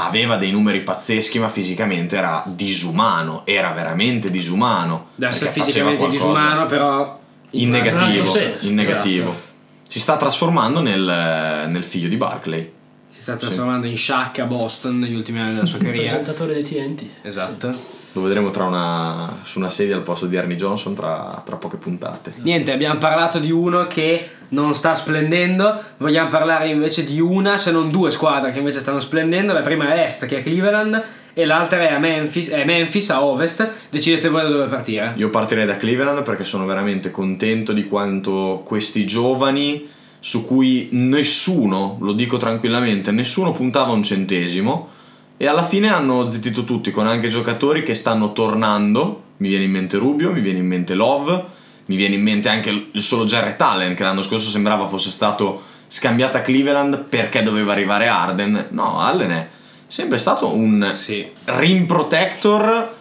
aveva 0.00 0.36
dei 0.36 0.50
numeri 0.52 0.82
pazzeschi, 0.82 1.38
ma 1.38 1.48
fisicamente 1.48 2.16
era 2.16 2.42
disumano, 2.46 3.42
era 3.44 3.70
veramente 3.72 4.30
disumano. 4.30 5.08
Deve 5.14 5.32
essere 5.32 5.50
perché 5.50 5.60
faceva 5.70 5.90
fisicamente 5.90 6.16
qualcosa 6.18 6.40
disumano, 6.40 6.66
però 6.66 7.20
In 7.50 7.70
negativo, 7.70 8.26
senso, 8.26 8.66
in 8.66 8.74
negativo. 8.74 9.30
esatto. 9.30 9.46
Si 9.88 10.00
sta 10.00 10.16
trasformando 10.16 10.80
nel, 10.80 11.66
nel 11.68 11.82
figlio 11.82 12.08
di 12.08 12.16
Barclay. 12.16 12.70
si 13.10 13.22
sta 13.22 13.36
trasformando 13.36 13.86
in 13.86 13.96
Shaq 13.96 14.38
a 14.40 14.44
Boston 14.44 14.98
negli 14.98 15.14
ultimi 15.14 15.40
anni 15.40 15.54
della 15.54 15.66
sua 15.66 15.78
carriera. 15.82 15.98
presentatore 16.00 16.54
di 16.54 16.62
TNT. 16.62 17.02
Esatto. 17.22 17.96
Lo 18.12 18.22
vedremo 18.22 18.50
tra 18.50 18.64
una, 18.64 19.38
su 19.44 19.58
una 19.58 19.68
sedia 19.68 19.94
al 19.96 20.02
posto 20.02 20.26
di 20.26 20.36
Ernie 20.36 20.56
Johnson 20.56 20.94
tra, 20.94 21.42
tra 21.44 21.56
poche 21.56 21.76
puntate. 21.76 22.34
Niente, 22.42 22.72
abbiamo 22.72 22.98
parlato 22.98 23.38
di 23.38 23.50
uno 23.50 23.86
che 23.86 24.28
non 24.50 24.74
sta 24.74 24.94
splendendo, 24.94 25.82
vogliamo 25.98 26.28
parlare 26.28 26.68
invece 26.68 27.04
di 27.04 27.20
una, 27.20 27.58
se 27.58 27.70
non 27.70 27.90
due 27.90 28.10
squadre 28.10 28.52
che 28.52 28.58
invece 28.58 28.80
stanno 28.80 29.00
splendendo. 29.00 29.52
La 29.52 29.60
prima 29.60 29.94
è 29.94 30.04
Est, 30.04 30.26
che 30.26 30.38
è 30.38 30.42
Cleveland, 30.42 31.02
e 31.34 31.44
l'altra 31.44 31.88
è 31.88 31.98
Memphis, 31.98 32.48
è 32.48 32.64
Memphis 32.64 33.10
a 33.10 33.24
Ovest. 33.24 33.70
Decidete 33.90 34.28
voi 34.28 34.42
da 34.42 34.48
dove 34.48 34.66
partire. 34.66 35.12
Io 35.16 35.30
partirei 35.30 35.66
da 35.66 35.76
Cleveland 35.76 36.22
perché 36.22 36.44
sono 36.44 36.66
veramente 36.66 37.10
contento 37.10 37.72
di 37.72 37.86
quanto 37.86 38.62
questi 38.64 39.06
giovani, 39.06 39.86
su 40.18 40.46
cui 40.46 40.88
nessuno, 40.92 41.98
lo 42.00 42.12
dico 42.12 42.38
tranquillamente, 42.38 43.12
nessuno 43.12 43.52
puntava 43.52 43.92
un 43.92 44.02
centesimo, 44.02 44.88
e 45.36 45.46
alla 45.46 45.64
fine 45.64 45.88
hanno 45.92 46.26
zittito 46.26 46.64
tutti, 46.64 46.90
con 46.90 47.06
anche 47.06 47.28
giocatori 47.28 47.84
che 47.84 47.94
stanno 47.94 48.32
tornando. 48.32 49.22
Mi 49.36 49.46
viene 49.46 49.64
in 49.64 49.70
mente 49.70 49.96
Rubio, 49.96 50.32
mi 50.32 50.40
viene 50.40 50.58
in 50.58 50.66
mente 50.66 50.94
Love, 50.94 51.44
mi 51.88 51.96
viene 51.96 52.16
in 52.16 52.22
mente 52.22 52.48
anche 52.48 52.70
il 52.70 53.02
solo 53.02 53.24
Jarrett 53.24 53.60
Allen, 53.60 53.94
che 53.94 54.02
l'anno 54.02 54.22
scorso 54.22 54.50
sembrava 54.50 54.86
fosse 54.86 55.10
stato 55.10 55.62
scambiato 55.86 56.36
a 56.36 56.40
Cleveland 56.40 57.04
perché 57.04 57.42
doveva 57.42 57.72
arrivare 57.72 58.08
Arden. 58.08 58.66
No, 58.70 59.00
Allen 59.00 59.30
è, 59.30 59.48
sempre 59.86 60.18
stato 60.18 60.54
un 60.54 60.90
Sì, 60.92 61.26
rim 61.44 61.86
protector 61.86 62.96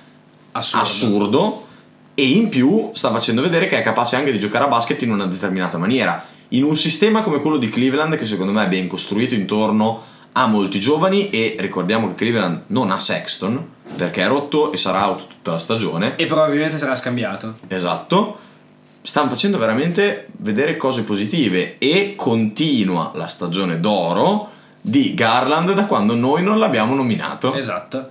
assurdo. 0.53 0.84
assurdo 0.84 1.67
e 2.15 2.24
in 2.24 2.48
più 2.50 2.91
sta 2.94 3.12
facendo 3.12 3.41
vedere 3.41 3.67
che 3.67 3.77
è 3.77 3.84
capace 3.84 4.15
anche 4.15 4.32
di 4.32 4.39
giocare 4.39 4.63
a 4.63 4.67
basket 4.67 5.01
in 5.01 5.12
una 5.12 5.25
determinata 5.25 5.77
maniera. 5.77 6.24
In 6.50 6.63
un 6.63 6.77
sistema 6.77 7.22
come 7.22 7.41
quello 7.41 7.58
di 7.58 7.67
Cleveland 7.67 8.15
che 8.15 8.25
secondo 8.25 8.53
me 8.53 8.63
è 8.63 8.70
ben 8.70 8.88
costruito 8.88 9.36
intorno 9.36 10.15
a 10.32 10.48
molti 10.48 10.79
giovani 10.79 11.29
e 11.29 11.58
ricordiamo 11.60 12.08
che 12.08 12.15
Cleveland 12.15 12.62
non 12.67 12.89
ha 12.89 13.00
Sexton 13.00 13.75
perché 13.98 14.24
è 14.24 14.27
rotto 14.27 14.72
e 14.72 14.77
sarà 14.77 15.10
out 15.10 15.27
tutta 15.27 15.51
la 15.51 15.60
stagione. 15.60 16.15
E 16.15 16.25
probabilmente 16.25 16.77
sarà 16.77 16.96
scambiato. 16.96 17.56
Esatto. 17.67 18.46
Stanno 19.07 19.29
facendo 19.29 19.57
veramente 19.57 20.27
vedere 20.39 20.75
cose 20.75 21.03
positive 21.03 21.77
e 21.77 22.15
continua 22.17 23.13
la 23.15 23.27
stagione 23.27 23.79
d'oro 23.79 24.49
di 24.81 25.13
Garland 25.13 25.71
da 25.71 25.85
quando 25.85 26.13
noi 26.13 26.43
non 26.43 26.59
l'abbiamo 26.59 26.93
nominato. 26.93 27.53
Esatto. 27.53 28.09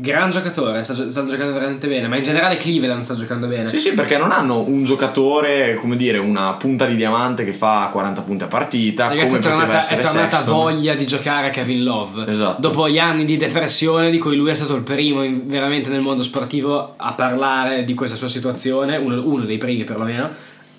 Gran 0.00 0.30
giocatore, 0.30 0.82
sta, 0.82 0.94
sta 0.94 1.26
giocando 1.26 1.52
veramente 1.52 1.86
bene, 1.86 2.08
ma 2.08 2.16
in 2.16 2.22
generale 2.22 2.56
Cleveland 2.56 3.02
sta 3.02 3.14
giocando 3.14 3.46
bene. 3.46 3.68
Sì, 3.68 3.78
sì, 3.80 3.92
perché 3.92 4.16
non 4.16 4.30
hanno 4.32 4.66
un 4.66 4.82
giocatore, 4.82 5.74
come 5.74 5.94
dire, 5.94 6.16
una 6.16 6.54
punta 6.54 6.86
di 6.86 6.96
diamante 6.96 7.44
che 7.44 7.52
fa 7.52 7.90
40 7.92 8.22
punti 8.22 8.44
a 8.44 8.46
partita, 8.46 9.08
Ragazzi, 9.08 9.26
come 9.26 9.38
è 9.38 9.42
tornata, 9.42 9.86
è 9.86 10.00
tornata 10.00 10.42
voglia 10.44 10.94
di 10.94 11.06
giocare 11.06 11.48
a 11.48 11.50
Kevin 11.50 11.82
Love. 11.82 12.30
Esatto. 12.30 12.62
Dopo 12.62 12.88
gli 12.88 12.98
anni 12.98 13.26
di 13.26 13.36
depressione, 13.36 14.08
di 14.08 14.16
cui 14.16 14.36
lui 14.36 14.50
è 14.50 14.54
stato 14.54 14.74
il 14.74 14.82
primo 14.84 15.22
in- 15.22 15.46
veramente 15.46 15.90
nel 15.90 16.00
mondo 16.00 16.22
sportivo 16.22 16.94
a 16.96 17.12
parlare 17.12 17.84
di 17.84 17.92
questa 17.92 18.16
sua 18.16 18.28
situazione, 18.30 18.96
uno, 18.96 19.22
uno 19.22 19.44
dei 19.44 19.58
primi 19.58 19.84
perlomeno. 19.84 20.30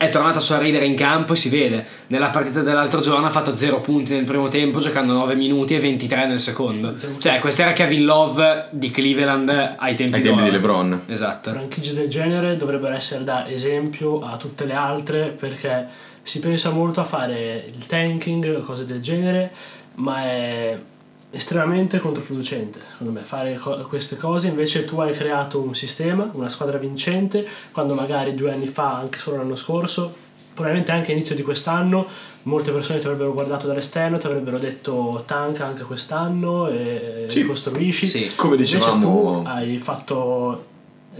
È 0.01 0.09
tornato 0.09 0.39
a 0.39 0.41
sorridere 0.41 0.87
in 0.87 0.95
campo 0.95 1.33
e 1.33 1.35
si 1.35 1.49
vede. 1.49 1.85
Nella 2.07 2.31
partita 2.31 2.61
dell'altro 2.61 3.01
giorno 3.01 3.27
ha 3.27 3.29
fatto 3.29 3.55
0 3.55 3.81
punti 3.81 4.13
nel 4.13 4.23
primo 4.23 4.47
tempo, 4.47 4.79
giocando 4.79 5.13
9 5.13 5.35
minuti 5.35 5.75
e 5.75 5.79
23 5.79 6.25
nel 6.25 6.39
secondo. 6.39 6.95
Cioè, 7.19 7.37
questo 7.37 7.61
era 7.61 7.73
Kevin 7.73 8.05
Love 8.05 8.69
di 8.71 8.89
Cleveland 8.89 9.75
ai 9.77 9.93
tempi, 9.93 10.15
Ai 10.15 10.21
tempi 10.23 10.41
di 10.41 10.49
LeBron. 10.49 11.01
Esatto. 11.05 11.51
franchigie 11.51 11.93
del 11.93 12.07
genere 12.07 12.57
dovrebbero 12.57 12.95
essere 12.95 13.23
da 13.23 13.47
esempio 13.47 14.21
a 14.21 14.37
tutte 14.37 14.65
le 14.65 14.73
altre 14.73 15.27
perché 15.27 15.87
si 16.23 16.39
pensa 16.39 16.71
molto 16.71 16.99
a 16.99 17.03
fare 17.03 17.65
il 17.71 17.85
tanking 17.85 18.61
cose 18.61 18.85
del 18.85 19.01
genere 19.01 19.51
ma 19.95 20.23
è 20.23 20.79
estremamente 21.33 21.99
controproducente 21.99 22.79
secondo 22.91 23.13
me 23.13 23.21
fare 23.25 23.55
co- 23.57 23.77
queste 23.87 24.17
cose 24.17 24.47
invece 24.49 24.83
tu 24.83 24.99
hai 24.99 25.13
creato 25.13 25.61
un 25.61 25.73
sistema 25.73 26.29
una 26.33 26.49
squadra 26.49 26.77
vincente 26.77 27.47
quando 27.71 27.93
magari 27.93 28.35
due 28.35 28.51
anni 28.51 28.67
fa 28.67 28.97
anche 28.97 29.17
solo 29.17 29.37
l'anno 29.37 29.55
scorso 29.55 30.13
probabilmente 30.53 30.91
anche 30.91 31.11
all'inizio 31.11 31.33
di 31.33 31.41
quest'anno 31.43 32.05
molte 32.43 32.71
persone 32.71 32.99
ti 32.99 33.05
avrebbero 33.05 33.31
guardato 33.31 33.65
dall'esterno 33.65 34.17
ti 34.17 34.25
avrebbero 34.25 34.57
detto 34.57 35.23
tank 35.25 35.61
anche 35.61 35.83
quest'anno 35.83 36.67
e 36.67 37.25
Sì. 37.27 37.45
costruisci 37.45 38.05
Sì. 38.07 38.31
Come 38.35 38.57
dicevamo, 38.57 38.99
tu 38.99 39.43
hai 39.47 39.77
fatto 39.77 40.65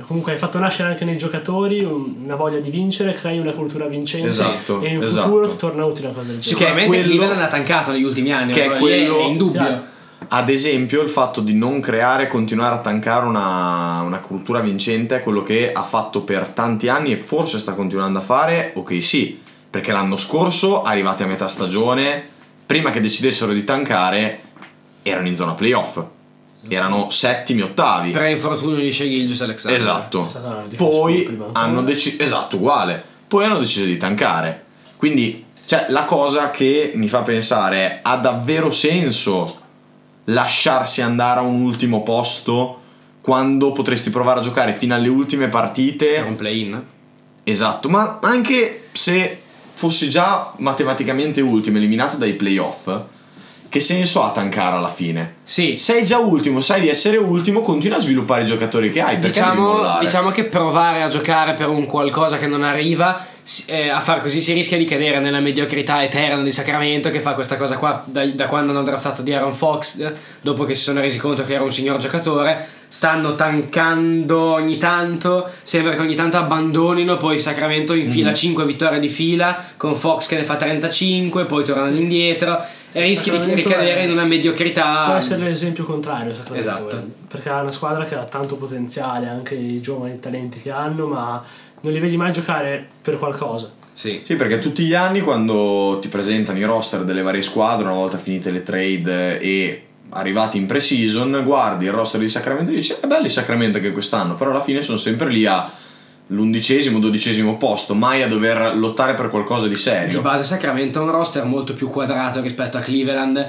comunque 0.08 0.34
hai 0.34 0.38
fatto 0.38 0.58
nascere 0.58 0.90
anche 0.90 1.06
nei 1.06 1.18
giocatori 1.18 1.84
un- 1.84 2.16
una 2.24 2.36
voglia 2.36 2.60
di 2.60 2.70
vincere, 2.70 3.14
crei 3.14 3.40
una 3.40 3.52
cultura 3.52 3.86
vincente 3.88 4.28
Esatto, 4.28 4.82
e 4.82 4.90
in 4.90 5.02
esatto. 5.02 5.28
futuro 5.28 5.48
ti 5.50 5.58
torna 5.58 5.86
utile 5.86 6.08
una 6.08 6.16
cosa 6.16 6.32
del 6.32 6.40
genere. 6.40 6.58
Sicuramente 6.60 6.88
quello- 6.88 7.04
Cleveland 7.16 7.42
ha 7.42 7.48
tancato 7.48 7.92
negli 7.92 8.04
ultimi 8.04 8.32
anni, 8.34 8.52
che 8.54 8.66
è 8.66 8.78
quello- 8.78 9.20
è 9.20 9.24
indubbio. 9.24 9.52
Chiaro. 9.62 9.84
Ad 10.34 10.50
esempio, 10.50 11.02
il 11.02 11.10
fatto 11.10 11.42
di 11.42 11.54
non 11.54 11.82
creare 11.82 12.24
e 12.24 12.28
continuare 12.28 12.76
a 12.76 12.80
tankare 12.80 13.26
una, 13.26 14.02
una 14.02 14.20
cultura 14.20 14.62
vincente 14.62 15.18
è 15.18 15.20
quello 15.20 15.44
che 15.44 15.74
ha 15.74 15.84
fatto 15.84 16.22
per 16.22 16.48
tanti 16.50 16.88
anni 16.88 17.12
e 17.12 17.18
forse 17.18 17.60
sta 17.60 17.74
continuando 17.74 18.20
a 18.20 18.22
fare, 18.22 18.72
ok 18.76 19.04
sì, 19.04 19.42
perché 19.70 19.92
l'anno 19.92 20.16
scorso, 20.16 20.84
arrivati 20.84 21.24
a 21.24 21.26
metà 21.26 21.50
stagione, 21.50 22.26
prima 22.66 22.92
che 22.92 23.02
decidessero 23.02 23.52
di 23.52 23.66
tankare, 23.66 24.40
erano 25.04 25.28
in 25.28 25.36
zona 25.36 25.54
playoff. 25.54 26.02
Erano 26.66 27.10
settimi, 27.10 27.62
ottavi. 27.62 28.12
Per 28.12 28.30
infortunio 28.30 28.78
di 28.78 28.94
Shea 28.94 29.44
Alexander. 29.44 29.80
Esatto. 29.80 30.32
Poi 30.78 31.40
hanno 31.54 31.82
deciso, 31.82 32.22
esatto, 32.24 32.56
uguale. 32.56 33.04
Poi 33.28 33.44
hanno 33.44 33.58
deciso 33.58 33.84
di 33.84 33.98
tankare. 33.98 34.64
Quindi, 34.96 35.44
cioè, 35.66 35.88
la 35.90 36.06
cosa 36.06 36.52
che 36.52 36.92
mi 36.96 37.10
fa 37.10 37.24
pensare 37.24 37.78
è: 37.78 38.00
ha 38.04 38.16
davvero 38.18 38.70
senso 38.70 39.61
lasciarsi 40.26 41.02
andare 41.02 41.40
a 41.40 41.44
un 41.44 41.62
ultimo 41.62 42.04
posto 42.04 42.80
quando 43.22 43.72
potresti 43.72 44.10
provare 44.10 44.40
a 44.40 44.44
giocare 44.44 44.74
fino 44.74 44.96
alle 44.96 45.10
ultime 45.10 45.48
partite? 45.48 46.24
un 46.26 46.36
play-in. 46.36 46.84
Esatto, 47.44 47.90
ma 47.90 48.20
anche 48.22 48.90
se 48.92 49.42
fossi 49.74 50.10
già 50.10 50.54
matematicamente 50.58 51.42
ultimo, 51.42 51.78
eliminato 51.78 52.18
dai 52.18 52.34
playoff, 52.34 52.90
che 53.72 53.80
senso 53.80 54.22
ha 54.22 54.32
tankare 54.32 54.76
alla 54.76 54.90
fine? 54.90 55.36
Sì, 55.44 55.78
Sei 55.78 56.04
già 56.04 56.18
ultimo, 56.18 56.60
sai 56.60 56.82
di 56.82 56.90
essere 56.90 57.16
ultimo, 57.16 57.62
continua 57.62 57.96
a 57.96 58.00
sviluppare 58.02 58.44
i 58.44 58.46
giocatori 58.46 58.92
che 58.92 59.00
hai. 59.00 59.18
Diciamo, 59.18 59.98
diciamo 60.02 60.30
che 60.32 60.44
provare 60.44 61.02
a 61.04 61.08
giocare 61.08 61.54
per 61.54 61.70
un 61.70 61.86
qualcosa 61.86 62.38
che 62.38 62.48
non 62.48 62.64
arriva, 62.64 63.26
eh, 63.68 63.88
a 63.88 64.02
far 64.02 64.22
così 64.22 64.42
si 64.42 64.52
rischia 64.52 64.78
di 64.78 64.84
cadere 64.84 65.20
nella 65.20 65.40
mediocrità 65.40 66.04
eterna 66.04 66.44
di 66.44 66.52
Sacramento 66.52 67.10
che 67.12 67.22
fa 67.22 67.34
questa 67.34 67.56
cosa 67.56 67.78
qua 67.78 68.04
da, 68.06 68.26
da 68.26 68.46
quando 68.48 68.74
hanno 68.74 68.84
draftato 68.84 69.22
di 69.22 69.34
Aaron 69.34 69.56
Fox, 69.56 70.16
dopo 70.42 70.66
che 70.66 70.74
si 70.74 70.82
sono 70.82 71.00
resi 71.00 71.18
conto 71.18 71.46
che 71.46 71.54
era 71.54 71.64
un 71.64 71.72
signor 71.72 71.96
giocatore, 71.96 72.68
stanno 72.90 73.36
tankando 73.36 74.38
ogni 74.52 74.76
tanto, 74.76 75.50
sembra 75.64 75.94
che 75.94 76.02
ogni 76.02 76.16
tanto 76.16 76.36
abbandonino, 76.36 77.16
poi 77.16 77.40
Sacramento 77.40 77.94
infila 77.94 78.34
5 78.34 78.66
vittorie 78.66 79.00
di 79.00 79.08
fila 79.08 79.64
con 79.78 79.96
Fox 79.96 80.28
che 80.28 80.36
ne 80.36 80.44
fa 80.44 80.58
35, 80.58 81.46
poi 81.46 81.64
tornano 81.64 81.96
indietro 81.96 82.80
e 82.92 83.02
rischi 83.02 83.30
di 83.32 83.54
ricadere 83.54 84.00
è- 84.02 84.04
in 84.04 84.12
una 84.12 84.26
mediocrità. 84.26 85.06
Può 85.06 85.14
essere 85.16 85.44
l'esempio 85.44 85.84
contrario, 85.86 86.34
Sacramento, 86.34 86.70
Esatto. 86.70 86.96
eh, 86.98 87.04
perché 87.28 87.50
ha 87.50 87.62
una 87.62 87.72
squadra 87.72 88.06
che 88.06 88.16
ha 88.16 88.24
tanto 88.26 88.56
potenziale, 88.58 89.28
anche 89.28 89.56
i 89.56 89.80
giovani 89.82 90.20
talenti 90.20 90.60
che 90.62 90.72
hanno, 90.72 91.08
ma 91.08 91.44
non 91.82 91.94
li 91.94 92.00
vedi 92.00 92.18
mai 92.18 92.32
giocare 92.32 92.86
per 93.02 93.18
qualcosa. 93.18 93.72
Sì. 93.94 94.22
Sì, 94.24 94.36
perché 94.36 94.60
tutti 94.60 94.84
gli 94.84 94.94
anni 94.94 95.22
quando 95.22 96.00
ti 96.02 96.08
presentano 96.08 96.58
i 96.58 96.64
roster 96.64 97.02
delle 97.02 97.22
varie 97.22 97.42
squadre, 97.42 97.84
una 97.86 97.94
volta 97.96 98.18
finite 98.18 98.50
le 98.50 98.64
trade 98.64 99.40
e 99.40 99.86
arrivati 100.14 100.58
in 100.58 100.66
pre-season, 100.66 101.42
guardi 101.46 101.86
il 101.86 101.92
roster 101.92 102.20
di 102.20 102.28
Sacramento 102.28 102.72
e 102.72 102.76
dici, 102.76 102.94
è 103.00 103.06
bello 103.08 103.26
il 103.26 103.32
Sacramento 103.32 103.80
che 103.80 103.92
quest'anno, 103.92 104.36
però 104.36 104.50
alla 104.52 104.62
fine 104.64 104.82
sono 104.82 104.98
sempre 104.98 105.30
lì 105.30 105.46
all'undicesimo, 106.32 107.00
dodicesimo 107.00 107.58
posto, 107.58 107.94
mai 107.94 108.24
a 108.24 108.28
dover 108.28 108.76
lottare 108.78 109.14
per 109.16 109.30
qualcosa 109.30 109.68
di 109.68 109.74
Di 109.74 109.80
serio. 109.80 110.22
base 110.22 110.44
Sacramento 110.46 111.00
ha 111.00 111.04
un 111.04 111.12
roster 111.12 111.44
molto 111.46 111.74
più 111.74 111.90
quadrato 111.90 112.40
rispetto 112.42 112.78
a 112.78 112.80
Cleveland 112.80 113.48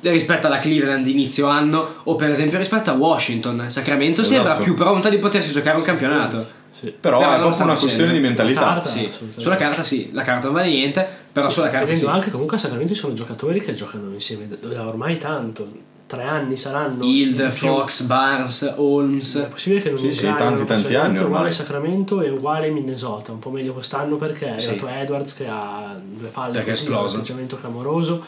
rispetto 0.00 0.46
alla 0.46 0.58
Cleveland 0.60 1.04
di 1.04 1.10
inizio 1.10 1.48
anno 1.48 1.96
o 2.04 2.14
per 2.14 2.30
esempio 2.30 2.56
rispetto 2.58 2.90
a 2.90 2.92
Washington 2.92 3.64
Sacramento 3.68 4.20
Esatto. 4.20 4.42
sembra 4.44 4.62
più 4.62 4.74
pronta 4.74 5.08
di 5.08 5.18
potersi 5.18 5.50
giocare 5.50 5.76
un 5.76 5.82
campionato 5.82 6.46
Sì. 6.70 6.94
Però, 7.00 7.18
Però 7.18 7.34
è 7.34 7.38
proprio 7.40 7.64
una 7.64 7.74
questione 7.74 8.12
di 8.12 8.20
mentalità. 8.20 8.60
Carta. 8.60 8.88
sì. 8.88 9.10
sulla 9.36 9.56
carta 9.56 9.82
sì 9.82 10.10
la 10.12 10.22
carta 10.22 10.44
non 10.46 10.54
vale 10.54 10.68
niente 10.68 11.04
però 11.32 11.50
sulla 11.50 11.68
carta 11.68 11.86
Vedendo 11.86 12.06
sì 12.06 12.12
anche 12.14 12.30
comunque 12.30 12.56
a 12.56 12.60
Sacramento 12.60 12.94
ci 12.94 13.00
sono 13.00 13.12
giocatori 13.14 13.60
che 13.60 13.74
giocano 13.74 14.12
insieme 14.12 14.46
da 14.48 14.86
ormai 14.86 15.16
tanto, 15.18 15.68
tre 16.08 16.24
anni 16.24 16.56
saranno. 16.56 17.04
Hild. 17.04 17.50
Fox, 17.50 18.02
Barnes, 18.02 18.74
Holmes 18.76 19.36
È 19.36 19.48
possibile 19.48 19.80
che 19.82 19.90
non 19.90 19.98
Sì, 19.98 20.10
sì, 20.12 20.32
tanti, 20.36 20.64
tanti 20.64 20.94
anni 20.96 21.16
ormai. 21.18 21.26
Uguale 21.26 21.50
Sacramento 21.52 22.20
e 22.22 22.30
uguale 22.30 22.70
Minnesota, 22.70 23.30
un 23.30 23.38
po' 23.38 23.50
meglio 23.50 23.72
quest'anno 23.74 24.16
perché 24.16 24.56
è 24.56 24.58
Sì. 24.58 24.70
arrivato 24.70 24.88
Edwards 24.98 25.34
che 25.34 25.46
ha 25.46 25.94
due 26.02 26.28
palle 26.28 26.54
Perché 26.54 26.70
è 26.70 26.74
così, 26.74 26.90
un 26.90 26.94
atteggiamento 26.96 27.56
clamoroso, 27.56 28.24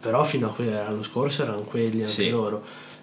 però 0.00 0.24
fino 0.24 0.48
a 0.48 0.50
que- 0.54 0.76
all'anno 0.78 1.02
scorso 1.02 1.42
erano 1.42 1.60
quelli 1.60 2.00
anche 2.00 2.08
Sì. 2.12 2.30
loro. 2.30 2.62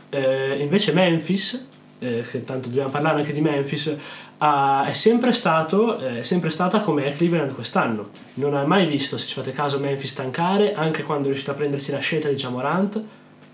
Eh, 0.10 0.58
invece 0.60 0.92
Memphis, 0.92 1.68
eh, 2.00 2.26
che 2.30 2.44
tanto 2.44 2.68
dobbiamo 2.70 2.90
parlare 2.90 3.20
anche 3.20 3.34
di 3.34 3.42
Memphis, 3.42 3.96
ha- 4.40 4.84
è, 4.86 4.94
sempre 4.94 5.32
stato, 5.32 6.00
eh, 6.00 6.20
è 6.20 6.24
sempre 6.24 6.50
stata 6.50 6.80
come 6.80 7.06
è 7.06 7.16
Cleveland 7.16 7.54
quest'anno. 7.54 8.10
Non 8.36 8.56
ha 8.56 8.64
mai 8.66 8.86
visto, 8.88 9.18
se 9.18 9.28
ci 9.28 9.34
fate 9.36 9.52
caso, 9.52 9.78
Memphis 9.80 10.14
tankare, 10.14 10.74
anche 10.74 11.04
quando 11.04 11.24
è 11.26 11.28
riuscito 11.28 11.52
a 11.52 11.54
prendersi 11.54 11.92
la 11.92 12.00
scelta 12.00 12.28
di 12.30 12.36
Jamorant. 12.36 13.02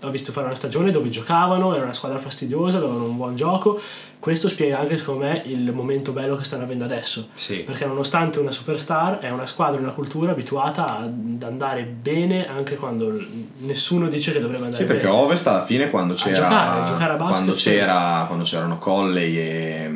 Ho 0.02 0.10
visto 0.10 0.32
fare 0.32 0.46
una 0.46 0.54
stagione 0.54 0.90
dove 0.90 1.08
giocavano, 1.08 1.74
era 1.74 1.84
una 1.84 1.92
squadra 1.92 2.18
fastidiosa, 2.18 2.78
avevano 2.78 3.04
un 3.04 3.16
buon 3.16 3.34
gioco. 3.34 3.80
Questo 4.18 4.48
spiega 4.48 4.78
anche, 4.78 4.98
secondo 4.98 5.24
me, 5.24 5.42
il 5.46 5.72
momento 5.72 6.12
bello 6.12 6.36
che 6.36 6.44
stanno 6.44 6.62
avendo 6.62 6.84
adesso. 6.84 7.28
sì 7.34 7.58
Perché 7.58 7.86
nonostante 7.86 8.38
una 8.38 8.52
superstar, 8.52 9.18
è 9.18 9.30
una 9.30 9.46
squadra, 9.46 9.80
una 9.80 9.90
cultura 9.90 10.30
abituata 10.30 10.98
ad 10.98 11.42
andare 11.42 11.82
bene 11.82 12.48
anche 12.48 12.76
quando 12.76 13.20
nessuno 13.58 14.08
dice 14.08 14.32
che 14.32 14.40
dovrebbe 14.40 14.64
andare 14.64 14.82
Sì, 14.82 14.88
perché 14.88 15.06
bene. 15.06 15.16
Ovest 15.16 15.46
alla 15.48 15.64
fine 15.64 15.90
quando 15.90 16.14
c'era 16.14 16.34
giocare, 16.34 16.80
a 16.80 16.84
giocare 16.84 17.12
a 17.12 17.16
basket, 17.16 17.34
quando, 17.34 17.54
sì. 17.54 17.70
c'era, 17.70 18.24
quando 18.26 18.44
c'erano 18.44 18.78
Colley 18.78 19.36
e, 19.36 19.90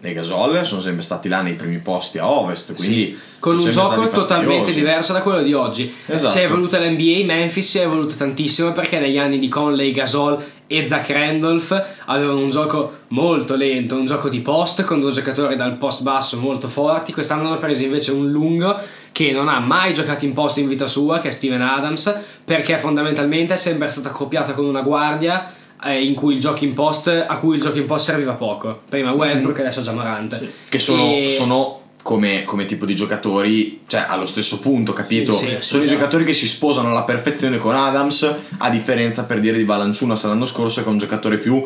e 0.00 0.12
Gasol 0.12 0.64
sono 0.64 0.80
sempre 0.80 1.02
stati 1.02 1.28
là 1.28 1.42
nei 1.42 1.54
primi 1.54 1.78
posti 1.78 2.18
a 2.18 2.30
Ovest, 2.30 2.74
quindi 2.76 2.94
Sì, 2.94 3.18
con 3.40 3.58
un 3.58 3.70
gioco 3.70 4.08
totalmente 4.08 4.72
diverso 4.72 5.12
da 5.12 5.22
quello 5.22 5.42
di 5.42 5.52
oggi. 5.52 5.92
Esatto. 6.06 6.30
Si 6.30 6.38
è 6.38 6.44
evoluta 6.44 6.78
l'NBA, 6.78 7.24
Memphis 7.24 7.68
si 7.68 7.78
è 7.78 7.82
evoluta 7.82 8.14
tantissimo 8.14 8.70
perché 8.70 9.00
negli 9.00 9.18
anni 9.18 9.40
di 9.40 9.48
Conley, 9.48 9.90
Gasol 9.90 10.40
e 10.68 10.86
Zach 10.86 11.10
Randolph 11.10 11.86
avevano 12.04 12.38
un 12.38 12.50
gioco 12.50 12.98
molto 13.08 13.56
lento, 13.56 13.96
un 13.96 14.06
gioco 14.06 14.28
di 14.28 14.40
post 14.40 14.84
con 14.84 15.00
due 15.00 15.10
giocatori 15.10 15.56
dal 15.56 15.76
post 15.78 16.02
basso 16.02 16.38
molto 16.38 16.68
forti. 16.68 17.12
Quest'anno 17.12 17.48
hanno 17.48 17.58
preso 17.58 17.82
invece 17.82 18.12
un 18.12 18.30
lungo 18.30 18.78
che 19.10 19.32
non 19.32 19.48
ha 19.48 19.58
mai 19.58 19.94
giocato 19.94 20.24
in 20.24 20.32
posto 20.32 20.60
in 20.60 20.68
vita 20.68 20.86
sua, 20.86 21.18
che 21.18 21.28
è 21.28 21.32
Steven 21.32 21.62
Adams, 21.62 22.14
perché 22.44 22.78
fondamentalmente 22.78 23.54
è 23.54 23.56
sempre 23.56 23.88
stata 23.88 24.10
accoppiata 24.10 24.52
con 24.52 24.64
una 24.64 24.82
guardia 24.82 25.54
eh, 25.84 26.04
in 26.04 26.14
cui 26.14 26.34
il 26.34 26.40
gioco 26.40 26.64
in 26.64 26.74
post, 26.74 27.08
a 27.26 27.36
cui 27.38 27.56
il 27.56 27.62
gioco 27.62 27.78
in 27.78 27.86
post 27.86 28.06
serviva 28.06 28.32
poco. 28.32 28.82
Prima 28.88 29.12
Westbrook 29.12 29.58
e 29.58 29.62
adesso 29.62 29.82
già 29.82 29.92
Morant. 29.92 30.38
Sì. 30.38 30.50
Che 30.68 30.78
sono, 30.78 31.12
E- 31.12 31.28
sono 31.28 31.80
come, 32.02 32.44
come 32.44 32.64
tipo 32.64 32.86
di 32.86 32.94
giocatori, 32.94 33.82
cioè 33.86 34.04
allo 34.08 34.26
stesso 34.26 34.60
punto, 34.60 34.92
capito? 34.92 35.32
Sì, 35.32 35.46
sì, 35.46 35.56
sono 35.60 35.82
i 35.82 35.88
giocatori 35.88 36.24
che 36.24 36.32
si 36.32 36.48
sposano 36.48 36.90
alla 36.90 37.02
perfezione 37.02 37.58
con 37.58 37.74
Adams, 37.74 38.34
a 38.58 38.70
differenza 38.70 39.24
per 39.24 39.40
dire 39.40 39.56
di 39.58 39.64
Valanciunas 39.64 40.24
l'anno 40.24 40.46
scorso, 40.46 40.80
che 40.82 40.86
è 40.86 40.90
un 40.90 40.98
giocatore 40.98 41.38
più 41.38 41.62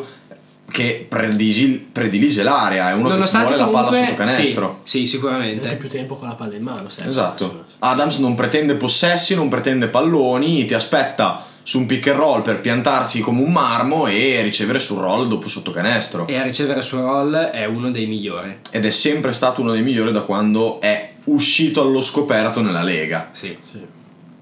che 0.69 1.05
predigi- 1.07 1.87
predilige 1.91 2.41
l'area, 2.41 2.89
è 2.89 2.93
uno 2.93 3.07
che 3.07 3.13
Nonostante 3.13 3.53
vuole 3.53 3.61
la 3.61 3.67
palla 3.69 3.89
comunque, 3.89 4.15
sotto 4.15 4.31
canestro. 4.31 4.79
Sì, 4.83 4.99
sì, 4.99 5.07
sicuramente. 5.07 5.67
Anche 5.67 5.77
più 5.79 5.89
tempo 5.89 6.15
con 6.15 6.27
la 6.27 6.33
palla 6.33 6.55
in 6.55 6.63
mano. 6.63 6.89
sempre. 6.89 7.09
Esatto. 7.09 7.65
Adams 7.79 8.17
non 8.17 8.33
pretende 8.35 8.73
possessi, 8.75 9.35
non 9.35 9.49
pretende 9.49 9.87
palloni, 9.87 10.65
ti 10.65 10.73
aspetta 10.73 11.45
su 11.63 11.79
un 11.79 11.85
pick 11.85 12.07
and 12.07 12.17
roll 12.17 12.41
per 12.41 12.61
piantarsi 12.61 13.21
come 13.21 13.41
un 13.41 13.51
marmo 13.51 14.07
e 14.07 14.41
ricevere 14.41 14.79
sul 14.79 14.99
roll 14.99 15.27
dopo 15.27 15.47
sotto 15.47 15.71
canestro. 15.71 16.27
E 16.27 16.37
a 16.37 16.43
ricevere 16.43 16.81
suo 16.81 17.01
roll 17.01 17.35
è 17.35 17.65
uno 17.65 17.89
dei 17.91 18.05
migliori. 18.05 18.57
Ed 18.69 18.85
è 18.85 18.91
sempre 18.91 19.31
stato 19.33 19.61
uno 19.61 19.71
dei 19.71 19.81
migliori 19.81 20.11
da 20.11 20.21
quando 20.21 20.79
è 20.81 21.11
uscito 21.25 21.81
allo 21.81 22.01
scoperto 22.01 22.61
nella 22.61 22.83
Lega. 22.83 23.29
Sì. 23.31 23.57
Sì. 23.61 24.01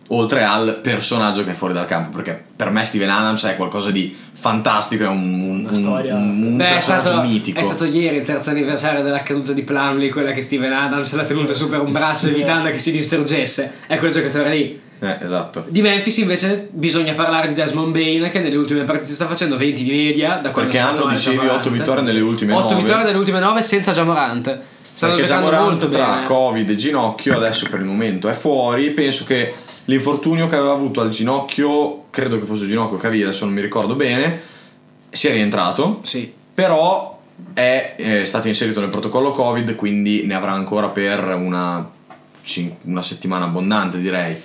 Oltre 0.09 0.43
al 0.43 0.79
personaggio 0.81 1.43
che 1.45 1.51
è 1.51 1.53
fuori 1.53 1.73
dal 1.73 1.85
campo, 1.85 2.17
perché 2.17 2.43
per 2.55 2.69
me 2.69 2.83
Steven 2.83 3.09
Adams 3.09 3.45
è 3.45 3.55
qualcosa 3.55 3.91
di 3.91 4.13
fantastico, 4.33 5.05
è 5.05 5.07
un, 5.07 5.65
un- 5.69 5.73
storia- 5.75 6.15
un- 6.15 6.43
un 6.43 6.57
Beh, 6.57 6.67
è 6.69 6.73
personaggio 6.73 7.07
stato, 7.07 7.21
mitico. 7.27 7.59
è 7.59 7.63
stato 7.63 7.85
ieri 7.85 8.17
il 8.17 8.23
terzo 8.23 8.49
anniversario 8.49 9.03
della 9.03 9.21
caduta 9.23 9.53
di 9.53 9.61
Plumlee, 9.63 10.09
quella 10.09 10.31
che 10.31 10.41
Steven 10.41 10.73
Adams 10.73 11.13
l'ha 11.13 11.23
tenuta 11.23 11.53
su 11.53 11.69
per 11.69 11.79
un 11.79 11.91
braccio 11.93 12.27
evitando 12.27 12.69
che 12.71 12.79
si 12.79 12.91
distrugesse. 12.91 13.71
È 13.87 13.97
quel 13.99 14.11
giocatore 14.11 14.49
lì. 14.49 14.81
Eh, 14.99 15.17
esatto. 15.21 15.65
Di 15.67 15.81
Memphis 15.81 16.17
invece 16.17 16.67
bisogna 16.71 17.13
parlare 17.13 17.47
di 17.47 17.53
Desmond 17.53 17.91
Bain 17.93 18.29
che 18.31 18.39
nelle 18.39 18.55
ultime 18.57 18.83
partite 18.83 19.13
sta 19.13 19.27
facendo 19.27 19.55
20 19.57 19.83
di 19.83 19.89
media. 19.91 20.35
Da 20.35 20.51
quando 20.51 20.71
Qualche 20.71 20.77
anno 20.79 20.89
secondo 20.91 21.07
me 21.07 21.15
dicevi 21.15 21.35
Jamorant. 21.37 21.65
8 21.65 21.69
vittorie 21.71 22.03
nelle 22.03 22.19
ultime 22.19 22.53
8 22.53 22.63
9. 22.73 22.75
vittorie 22.83 23.05
nelle 23.05 23.17
ultime 23.17 23.39
9 23.39 23.61
senza 23.61 23.93
Jamorant. 23.93 24.59
Stanno 24.93 25.13
Perché 25.13 25.27
giocando 25.27 25.49
Jamorant 25.49 25.79
molto 25.81 25.89
tra 25.89 26.05
bene. 26.15 26.25
Covid 26.25 26.69
e 26.69 26.75
ginocchio 26.75 27.35
adesso 27.37 27.67
per 27.69 27.79
il 27.79 27.85
momento 27.85 28.27
è 28.27 28.33
fuori. 28.33 28.91
Penso 28.91 29.23
che 29.25 29.53
l'infortunio 29.85 30.47
che 30.47 30.55
aveva 30.55 30.73
avuto 30.73 31.01
al 31.01 31.09
ginocchio, 31.09 32.05
credo 32.09 32.39
che 32.39 32.45
fosse 32.45 32.63
il 32.63 32.69
ginocchio 32.69 32.97
caviglia, 32.97 33.25
adesso 33.25 33.45
non 33.45 33.53
mi 33.53 33.61
ricordo 33.61 33.95
bene, 33.95 34.41
sia 35.09 35.31
rientrato. 35.31 35.99
Sì. 36.03 36.31
Però 36.53 37.19
è, 37.53 37.95
eh, 37.97 38.25
stato 38.25 38.47
inserito 38.47 38.79
nel 38.79 38.89
protocollo 38.89 39.31
Covid, 39.31 39.75
quindi 39.75 40.25
ne 40.25 40.35
avrà 40.35 40.51
ancora 40.51 40.89
per 40.89 41.33
una, 41.35 41.89
una 42.83 43.01
settimana 43.01 43.45
abbondante, 43.45 43.99
direi. 43.99 44.35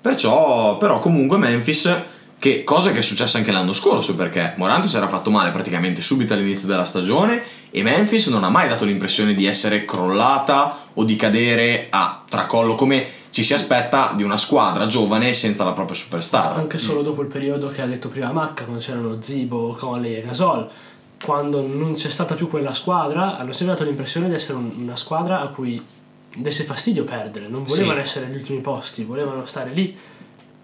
Perciò, 0.00 0.78
però, 0.78 0.98
comunque 0.98 1.38
Memphis, 1.38 1.94
che 2.38 2.64
cosa 2.64 2.90
che 2.90 2.98
è 2.98 3.02
successa 3.02 3.38
anche 3.38 3.52
l'anno 3.52 3.72
scorso, 3.72 4.16
perché 4.16 4.54
Morant 4.56 4.86
si 4.86 4.96
era 4.96 5.06
fatto 5.06 5.30
male 5.30 5.50
praticamente 5.50 6.02
subito 6.02 6.34
all'inizio 6.34 6.66
della 6.66 6.84
stagione 6.84 7.42
e 7.70 7.84
Memphis 7.84 8.26
non 8.26 8.42
ha 8.42 8.50
mai 8.50 8.68
dato 8.68 8.84
l'impressione 8.84 9.32
di 9.32 9.46
essere 9.46 9.84
crollata 9.84 10.86
o 10.92 11.04
di 11.04 11.14
cadere 11.14 11.86
a 11.88 12.24
tracollo 12.28 12.74
come 12.74 13.06
ci 13.32 13.42
si 13.42 13.54
aspetta 13.54 14.12
di 14.14 14.22
una 14.22 14.36
squadra 14.36 14.86
giovane 14.86 15.32
senza 15.32 15.64
la 15.64 15.72
propria 15.72 15.96
superstar. 15.96 16.58
Anche 16.58 16.78
solo 16.78 17.00
dopo 17.00 17.22
il 17.22 17.28
periodo 17.28 17.68
che 17.70 17.80
ha 17.80 17.86
detto 17.86 18.08
prima 18.08 18.30
Macca, 18.30 18.64
quando 18.64 18.82
c'erano 18.82 19.20
Zibo, 19.22 19.74
Conley 19.78 20.16
e 20.16 20.20
Gasol, 20.20 20.68
quando 21.24 21.66
non 21.66 21.94
c'è 21.94 22.10
stata 22.10 22.34
più 22.34 22.48
quella 22.50 22.74
squadra, 22.74 23.38
hanno 23.38 23.52
sempre 23.52 23.74
dato 23.74 23.86
l'impressione 23.86 24.28
di 24.28 24.34
essere 24.34 24.58
un- 24.58 24.72
una 24.76 24.96
squadra 24.96 25.40
a 25.40 25.48
cui 25.48 25.82
desse 26.36 26.64
fastidio 26.64 27.04
perdere. 27.04 27.48
Non 27.48 27.62
volevano 27.64 27.94
Sì. 27.98 28.02
essere 28.04 28.26
agli 28.26 28.36
ultimi 28.36 28.60
posti, 28.60 29.02
volevano 29.04 29.46
stare 29.46 29.70
lì 29.70 29.96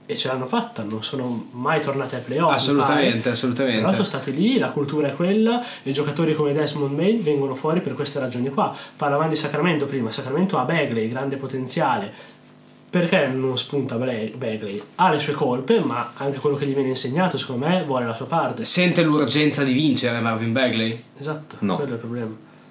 e 0.05 0.17
ce 0.17 0.29
l'hanno 0.29 0.45
fatta. 0.47 0.83
Non 0.83 1.03
sono 1.03 1.47
mai 1.53 1.81
tornate 1.81 2.17
ai 2.17 2.23
playoff. 2.23 2.53
Assolutamente, 2.55 3.31
assolutamente. 3.31 3.79
Però 3.81 3.93
sono 3.93 4.05
stati 4.05 4.33
lì, 4.35 4.59
la 4.59 4.71
cultura 4.73 5.09
è 5.09 5.15
quella, 5.15 5.63
e 5.83 5.91
giocatori 5.93 6.35
come 6.35 6.53
Desmond 6.53 6.95
Bain 6.95 7.23
vengono 7.23 7.55
fuori 7.55 7.81
per 7.81 7.95
queste 7.95 8.19
ragioni 8.19 8.49
qua. 8.51 8.75
Parlavamo 8.97 9.29
di 9.29 9.37
Sacramento 9.37 9.87
prima, 9.87 10.11
Sacramento 10.13 10.59
ha 10.59 10.65
Bagley, 10.65 11.09
grande 11.09 11.37
potenziale. 11.37 12.37
Perché 12.91 13.27
non 13.27 13.59
spunta 13.59 13.97
Bagley? 13.97 14.83
Ha 14.95 15.11
le 15.11 15.19
sue 15.21 15.35
colpe, 15.35 15.79
ma 15.81 16.13
anche 16.17 16.39
quello 16.39 16.57
che 16.57 16.65
gli 16.67 16.73
viene 16.73 16.89
insegnato, 16.91 17.37
secondo 17.37 17.67
me, 17.67 17.85
vuole 17.85 18.07
la 18.07 18.15
sua 18.15 18.25
parte. 18.25 18.65
Sente 18.65 19.03
l'urgenza 19.03 19.63
di 19.63 19.73
vincere 19.75 20.19
Marvin 20.21 20.53
Bagley? 20.53 21.03
Esatto, 21.19 21.57
No. 21.61 21.77
quello 21.77 21.91
è 21.91 21.95
il 21.95 21.99
problema. 22.01 22.31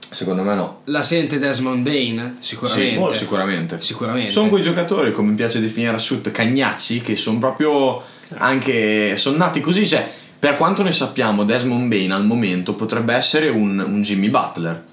Secondo 0.09 0.41
me 0.41 0.55
no. 0.55 0.81
La 0.85 1.03
sente 1.03 1.37
Desmond 1.37 1.83
Bain? 1.83 2.37
Sì, 2.39 2.55
Sicuramente. 2.55 3.15
sicuramente. 3.15 3.81
Sicuramente. 3.81 4.31
Sono 4.31 4.49
quei 4.49 4.63
giocatori, 4.63 5.11
come 5.11 5.29
mi 5.29 5.35
piace 5.35 5.59
definire 5.59 5.93
a 5.93 5.97
Sud, 5.99 6.31
cagnacci, 6.31 7.01
che 7.01 7.15
sono 7.15 7.37
proprio 7.39 8.01
anche. 8.37 9.17
sono 9.17 9.37
nati 9.37 9.59
così. 9.61 9.87
Cioè, 9.87 10.09
per 10.39 10.57
quanto 10.57 10.81
ne 10.81 10.93
sappiamo, 10.93 11.43
Desmond 11.43 11.87
Bain 11.89 12.11
al 12.11 12.25
momento 12.25 12.73
potrebbe 12.73 13.13
essere 13.13 13.49
un, 13.49 13.77
un 13.85 14.01
Jimmy 14.01 14.29
Butler. 14.29 14.83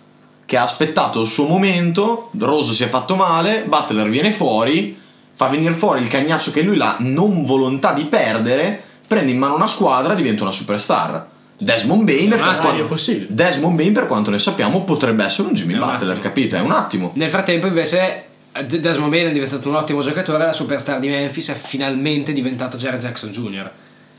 Che 0.45 0.57
ha 0.59 0.63
aspettato 0.63 1.23
il 1.23 1.29
suo 1.29 1.47
momento, 1.47 2.29
Rose 2.39 2.75
si 2.75 2.83
è 2.85 2.89
fatto 2.89 3.15
male, 3.15 3.65
Butler 3.67 4.09
viene 4.11 4.31
fuori, 4.33 5.01
fa 5.35 5.49
venire 5.49 5.75
fuori 5.75 6.01
il 6.03 6.09
cagnaccio 6.09 6.51
che 6.51 6.63
lui 6.63 6.81
ha 6.81 6.97
non 7.01 7.45
volontà 7.45 7.93
di 7.93 8.05
perdere, 8.05 8.81
prende 9.07 9.33
in 9.33 9.39
mano 9.39 9.57
una 9.57 9.67
squadra 9.67 10.13
e 10.13 10.17
diventa 10.17 10.43
una 10.43 10.53
superstar. 10.53 11.33
Desmond 11.57 12.03
Bain, 12.05 12.31
per 12.31 12.59
quanto, 12.59 12.85
possibile. 12.87 13.27
Desmond 13.29 13.77
Bain, 13.77 13.93
per 13.93 14.07
quanto 14.07 14.31
ne 14.31 14.39
sappiamo, 14.39 14.83
potrebbe 14.83 15.25
essere 15.25 15.49
un 15.49 15.55
Jimmy 15.55 15.75
È 15.75 15.79
Butler, 15.79 16.21
capito? 16.21 16.57
È 16.57 16.61
un 16.61 16.73
attimo. 16.73 17.13
Nel 17.15 17.31
frattempo, 17.31 17.67
invece, 17.67 18.25
Desmond 18.67 19.11
Bain 19.11 19.29
è 19.29 19.33
diventato 19.33 19.69
un 19.69 19.77
ottimo 19.77 20.03
giocatore. 20.03 20.45
La 20.47 20.53
superstar 20.53 20.99
di 20.99 21.09
Memphis 21.09 21.51
è 21.51 21.55
finalmente 21.55 22.33
diventato 22.33 22.77
Jared 22.77 23.01
Jackson 23.01 23.31
Jr., 23.31 23.71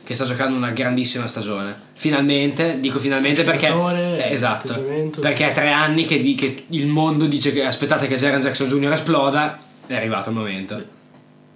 che 0.04 0.14
sta 0.14 0.24
giocando 0.24 0.56
una 0.56 0.72
grandissima 0.72 1.28
stagione. 1.28 1.76
Finalmente, 1.94 2.80
dico 2.80 3.00
finalmente 3.00 3.44
perché. 3.44 3.68
Giocatore, 3.68 4.30
eh, 4.30 4.34
esatto. 4.34 4.86
Perché 5.20 5.50
è 5.50 5.54
tre 5.54 5.72
anni 5.72 6.06
che, 6.06 6.22
di- 6.22 6.36
che 6.36 6.66
il 6.70 6.88
mondo 6.88 7.26
dice 7.26 7.52
che 7.52 7.66
aspettate 7.66 8.08
che 8.08 8.16
Jared 8.16 8.42
Jackson 8.42 8.68
Jr. 8.68 8.94
esploda. 8.94 9.60
È 9.88 9.96
arrivato 9.96 10.30
il 10.30 10.36
momento. 10.36 10.84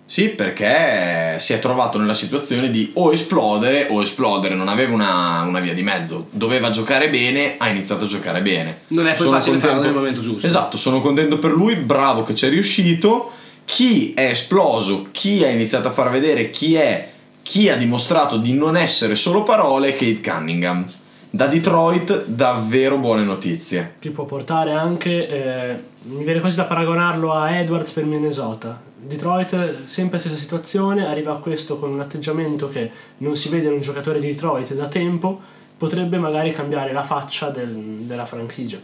Sì, 0.09 0.29
perché 0.29 1.35
si 1.37 1.53
è 1.53 1.59
trovato 1.59 1.99
nella 1.99 2.15
situazione 2.15 2.71
di 2.71 2.89
o 2.95 3.13
esplodere 3.13 3.89
o 3.91 4.01
esplodere, 4.01 4.55
non 4.55 4.67
aveva 4.67 4.91
una, 4.91 5.43
una 5.43 5.59
via 5.59 5.75
di 5.75 5.83
mezzo. 5.83 6.29
Doveva 6.31 6.71
giocare 6.71 7.11
bene, 7.11 7.57
ha 7.59 7.69
iniziato 7.69 8.05
a 8.05 8.07
giocare 8.07 8.41
bene. 8.41 8.79
Non 8.87 9.05
è 9.05 9.13
poi 9.13 9.25
Sono 9.25 9.37
facile 9.37 9.59
farlo 9.59 9.73
contento- 9.73 9.85
nel 9.85 9.95
momento 9.95 10.21
giusto. 10.21 10.47
Esatto, 10.47 10.77
sono 10.77 10.99
contento 10.99 11.37
per 11.37 11.51
lui, 11.51 11.75
bravo 11.75 12.23
che 12.23 12.33
ci 12.33 12.47
è 12.47 12.49
riuscito. 12.49 13.33
Chi 13.65 14.15
è 14.15 14.31
esploso, 14.31 15.09
chi 15.11 15.43
ha 15.43 15.49
iniziato 15.49 15.89
a 15.89 15.91
far 15.91 16.09
vedere 16.09 16.49
chi 16.49 16.73
è, 16.73 17.11
chi 17.43 17.69
ha 17.69 17.77
dimostrato 17.77 18.37
di 18.37 18.53
non 18.53 18.77
essere 18.77 19.15
solo 19.15 19.43
parole, 19.43 19.89
è 19.89 19.91
Kate 19.91 20.21
Cunningham. 20.27 20.87
Da 21.29 21.45
Detroit 21.45 22.25
davvero 22.25 22.97
buone 22.97 23.21
notizie. 23.21 23.97
Che 23.99 24.09
può 24.09 24.25
portare 24.25 24.71
anche. 24.71 25.27
eh, 25.27 25.75
mi 26.05 26.23
viene 26.23 26.39
quasi 26.39 26.55
da 26.55 26.63
paragonarlo 26.63 27.31
a 27.31 27.55
Edwards 27.59 27.91
per 27.91 28.05
Minnesota. 28.05 28.87
Detroit, 29.01 29.85
sempre 29.85 30.19
stessa 30.19 30.35
situazione, 30.35 31.07
arriva 31.07 31.33
a 31.33 31.37
questo 31.37 31.77
con 31.77 31.91
un 31.91 31.99
atteggiamento 32.01 32.69
che 32.69 32.89
non 33.17 33.35
si 33.37 33.49
vede 33.49 33.67
in 33.67 33.73
un 33.73 33.81
giocatore 33.81 34.19
di 34.19 34.27
Detroit 34.27 34.73
da 34.73 34.87
tempo. 34.87 35.39
Potrebbe 35.77 36.17
magari 36.17 36.51
cambiare 36.51 36.91
la 36.91 37.03
faccia 37.03 37.49
del- 37.49 37.69
della 38.01 38.25
franchigia. 38.25 38.77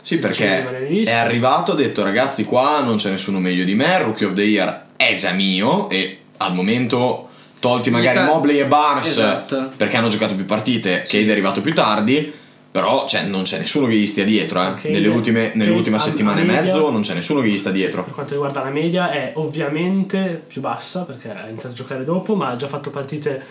Sì, 0.00 0.20
perché 0.20 0.64
è 1.02 1.12
arrivato, 1.12 1.72
ha 1.72 1.74
detto 1.74 2.04
ragazzi 2.04 2.44
qua 2.44 2.80
non 2.80 2.96
c'è 2.96 3.10
nessuno 3.10 3.40
meglio 3.40 3.64
di 3.64 3.74
me, 3.74 4.00
Rookie 4.02 4.26
of 4.26 4.34
the 4.34 4.42
Year 4.42 4.84
è 4.94 5.14
già 5.16 5.32
mio 5.32 5.90
e 5.90 6.18
al 6.36 6.54
momento 6.54 7.28
tolti 7.58 7.90
magari 7.90 8.20
Mobley 8.20 8.58
e 8.60 8.66
Barnes 8.66 9.08
Esatto. 9.08 9.70
perché 9.76 9.96
hanno 9.96 10.06
giocato 10.08 10.36
più 10.36 10.44
partite, 10.44 11.02
Sì. 11.04 11.16
Cade 11.18 11.28
è 11.28 11.32
arrivato 11.32 11.60
più 11.60 11.74
tardi, 11.74 12.32
però 12.76 13.06
cioè, 13.08 13.22
non 13.22 13.44
c'è 13.44 13.58
nessuno 13.58 13.86
che 13.86 13.94
gli 13.94 14.06
stia 14.06 14.24
dietro. 14.24 14.60
eh. 14.60 14.74
Cade- 14.74 14.90
Nelle 14.90 15.08
ultime, 15.08 15.52
nell'ultima 15.54 15.96
a- 15.96 16.00
settimana 16.00 16.40
a 16.40 16.42
e 16.42 16.44
media- 16.44 16.62
mezzo 16.62 16.90
non 16.90 17.00
c'è 17.00 17.14
nessuno 17.14 17.40
che 17.40 17.48
gli 17.48 17.56
sta 17.56 17.70
dietro. 17.70 18.04
Per 18.04 18.12
quanto 18.12 18.32
riguarda 18.34 18.62
la 18.62 18.68
media 18.70 19.10
è 19.10 19.32
ovviamente 19.36 20.42
più 20.46 20.60
bassa 20.60 21.04
perché 21.04 21.30
ha 21.30 21.46
iniziato 21.46 21.68
a 21.74 21.76
giocare 21.76 22.04
dopo, 22.04 22.34
ma 22.34 22.48
ha 22.48 22.56
già 22.56 22.66
fatto 22.66 22.90
partite 22.90 23.42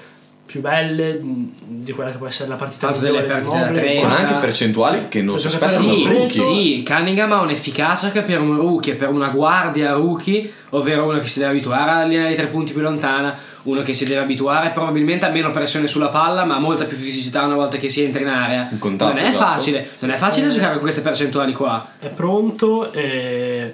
più 0.46 0.62
belle 0.62 1.20
di 1.22 1.92
quella 1.92 2.12
che 2.12 2.18
può 2.18 2.28
essere 2.28 2.50
la 2.50 2.56
partita 2.56 2.90
Fatto 2.90 3.00
delle 3.00 3.22
di 3.24 3.28
partite 3.28 3.50
da 3.50 3.66
Mobley. 3.66 4.00
Con 4.00 4.08
30. 4.10 4.28
anche 4.28 4.46
percentuali 4.46 5.06
che 5.10 5.22
non 5.24 5.40
si 5.40 5.48
aspettano 5.48 5.92
Sì, 5.92 6.04
rookie. 6.06 6.40
sì, 6.42 6.84
Cunningham 6.86 7.32
ha 7.32 7.42
un'efficacia 7.42 8.12
che 8.12 8.22
per 8.22 8.40
un 8.40 8.56
rookie, 8.58 8.94
per 8.94 9.10
una 9.10 9.30
guardia 9.30 9.94
rookie, 9.94 10.52
ovvero 10.70 11.06
uno 11.06 11.18
che 11.18 11.28
si 11.28 11.40
deve 11.40 11.50
abituare 11.52 11.90
alla 11.90 12.06
linea 12.06 12.28
dei 12.28 12.36
tre 12.36 12.46
punti 12.46 12.74
più 12.74 12.84
lontana, 12.84 13.36
uno 13.66 13.82
che 13.82 13.94
si 13.94 14.06
deve 14.06 14.22
abituare 14.22 14.72
probabilmente 14.72 15.26
a 15.26 15.30
meno 15.30 15.52
pressione 15.52 15.88
sulla 15.88 16.10
palla, 16.10 16.46
ma 16.46 16.56
a 16.56 16.60
molta 16.60 16.86
più 16.86 16.98
fisicità 16.98 17.44
una 17.44 17.56
volta 17.56 17.78
che 17.78 17.90
si 17.90 18.04
entra 18.04 18.22
in 18.22 18.28
area. 18.28 18.68
In 18.72 18.80
contatto, 18.80 19.14
non 19.14 19.24
è 19.24 19.28
esatto. 19.28 19.44
facile, 19.44 19.90
non 20.00 20.12
è 20.12 20.18
facile 20.18 20.50
giocare 20.50 20.74
con 20.74 20.82
queste 20.82 21.02
percentuali 21.02 21.54
qua. 21.54 21.88
È 22.00 22.08
pronto 22.08 22.92
e 22.92 23.74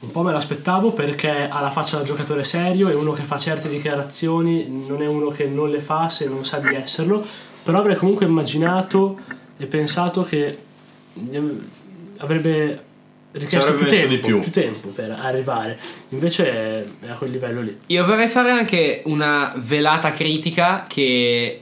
un 0.00 0.10
po' 0.10 0.22
me 0.22 0.32
l'aspettavo 0.32 0.92
perché 0.92 1.48
ha 1.48 1.60
la 1.60 1.70
faccia 1.70 1.98
da 1.98 2.02
giocatore 2.02 2.42
serio 2.42 2.88
e 2.88 2.94
uno 2.94 3.12
che 3.12 3.22
fa 3.22 3.38
certe 3.38 3.68
dichiarazioni 3.68 4.66
non 4.68 5.00
è 5.00 5.06
uno 5.06 5.28
che 5.28 5.46
non 5.46 5.70
le 5.70 5.80
fa 5.80 6.08
se 6.08 6.28
non 6.28 6.44
sa 6.44 6.58
di 6.58 6.74
esserlo, 6.74 7.24
però 7.62 7.78
avrei 7.78 7.96
comunque 7.96 8.26
immaginato 8.26 9.18
e 9.56 9.66
pensato 9.66 10.24
che 10.24 10.58
avrebbe 12.18 12.90
richiesto 13.32 13.74
più 13.74 13.86
tempo, 13.86 14.08
di 14.08 14.18
più. 14.18 14.40
più 14.40 14.50
tempo 14.50 14.88
per 14.88 15.16
arrivare. 15.18 15.78
Invece 16.10 16.50
è, 16.50 16.84
è 17.06 17.08
a 17.10 17.14
quel 17.14 17.30
livello 17.30 17.60
lì. 17.60 17.78
Io 17.86 18.04
vorrei 18.04 18.28
fare 18.28 18.50
anche 18.50 19.02
una 19.06 19.52
velata 19.56 20.12
critica 20.12 20.86
che 20.88 21.60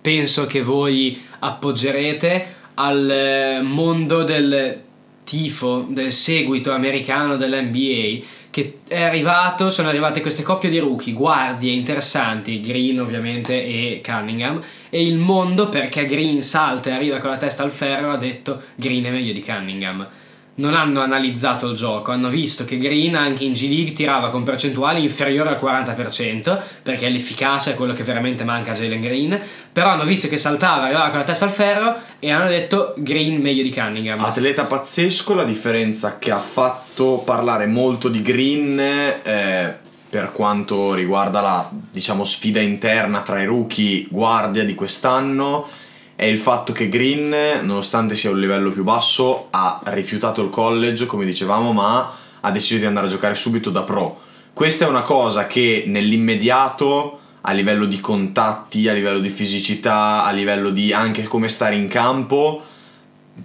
penso 0.00 0.46
che 0.46 0.62
voi 0.62 1.20
appoggerete 1.40 2.54
al 2.74 3.10
eh, 3.10 3.60
mondo 3.62 4.22
del 4.22 4.82
tifo, 5.24 5.86
del 5.88 6.12
seguito 6.12 6.72
americano 6.72 7.36
dell'NBA 7.36 8.24
che 8.50 8.78
è 8.88 9.02
arrivato, 9.02 9.68
sono 9.68 9.88
arrivate 9.88 10.22
queste 10.22 10.42
coppie 10.42 10.70
di 10.70 10.78
rookie, 10.78 11.12
guardie 11.12 11.72
interessanti, 11.72 12.60
Green 12.60 13.00
ovviamente 13.00 13.52
e 13.52 14.00
Cunningham 14.02 14.62
e 14.88 15.04
il 15.04 15.18
mondo 15.18 15.68
perché 15.68 16.06
Green 16.06 16.42
salta 16.42 16.88
e 16.88 16.92
arriva 16.92 17.18
con 17.18 17.30
la 17.30 17.36
testa 17.36 17.64
al 17.64 17.70
ferro 17.70 18.12
ha 18.12 18.16
detto 18.16 18.62
Green 18.76 19.04
è 19.04 19.10
meglio 19.10 19.32
di 19.34 19.42
Cunningham 19.42 20.08
non 20.56 20.74
hanno 20.74 21.00
analizzato 21.00 21.68
il 21.68 21.76
gioco, 21.76 22.12
hanno 22.12 22.28
visto 22.28 22.64
che 22.64 22.78
Green 22.78 23.14
anche 23.14 23.44
in 23.44 23.52
G 23.52 23.68
League 23.68 23.92
tirava 23.92 24.30
con 24.30 24.42
percentuali 24.42 25.02
inferiori 25.02 25.48
al 25.48 25.58
40%, 25.60 26.58
perché 26.82 27.08
l'efficacia 27.08 27.70
è 27.70 27.74
quello 27.74 27.92
che 27.92 28.04
veramente 28.04 28.44
manca 28.44 28.72
a 28.72 28.74
Jalen 28.74 29.00
Green, 29.00 29.40
però 29.72 29.90
hanno 29.90 30.04
visto 30.04 30.28
che 30.28 30.38
saltava, 30.38 30.84
arrivava 30.84 31.10
con 31.10 31.18
la 31.18 31.24
testa 31.24 31.44
al 31.44 31.50
ferro 31.50 31.94
e 32.18 32.30
hanno 32.30 32.48
detto 32.48 32.94
Green 32.96 33.40
meglio 33.40 33.62
di 33.62 33.72
Cunningham. 33.72 34.24
Atleta 34.24 34.64
pazzesco, 34.64 35.34
la 35.34 35.44
differenza 35.44 36.18
che 36.18 36.30
ha 36.30 36.38
fatto 36.38 37.22
parlare 37.24 37.66
molto 37.66 38.08
di 38.08 38.22
Green 38.22 38.78
eh, 38.78 39.74
per 40.08 40.32
quanto 40.32 40.94
riguarda 40.94 41.40
la 41.42 41.70
diciamo, 41.90 42.24
sfida 42.24 42.60
interna 42.60 43.20
tra 43.20 43.42
i 43.42 43.44
rookie 43.44 44.06
guardia 44.08 44.64
di 44.64 44.74
quest'anno 44.74 45.68
è 46.16 46.24
il 46.24 46.38
fatto 46.38 46.72
che 46.72 46.88
Green, 46.88 47.60
nonostante 47.62 48.16
sia 48.16 48.30
un 48.30 48.40
livello 48.40 48.70
più 48.70 48.82
basso, 48.82 49.48
ha 49.50 49.82
rifiutato 49.84 50.42
il 50.42 50.48
college, 50.48 51.04
come 51.04 51.26
dicevamo, 51.26 51.72
ma 51.72 52.14
ha 52.40 52.50
deciso 52.50 52.80
di 52.80 52.86
andare 52.86 53.06
a 53.06 53.10
giocare 53.10 53.34
subito 53.34 53.68
da 53.68 53.82
pro. 53.82 54.18
Questa 54.54 54.86
è 54.86 54.88
una 54.88 55.02
cosa 55.02 55.46
che 55.46 55.84
nell'immediato, 55.86 57.18
a 57.42 57.52
livello 57.52 57.84
di 57.84 58.00
contatti, 58.00 58.88
a 58.88 58.94
livello 58.94 59.18
di 59.18 59.28
fisicità, 59.28 60.24
a 60.24 60.30
livello 60.30 60.70
di 60.70 60.90
anche 60.94 61.24
come 61.24 61.48
stare 61.48 61.76
in 61.76 61.86
campo, 61.86 62.64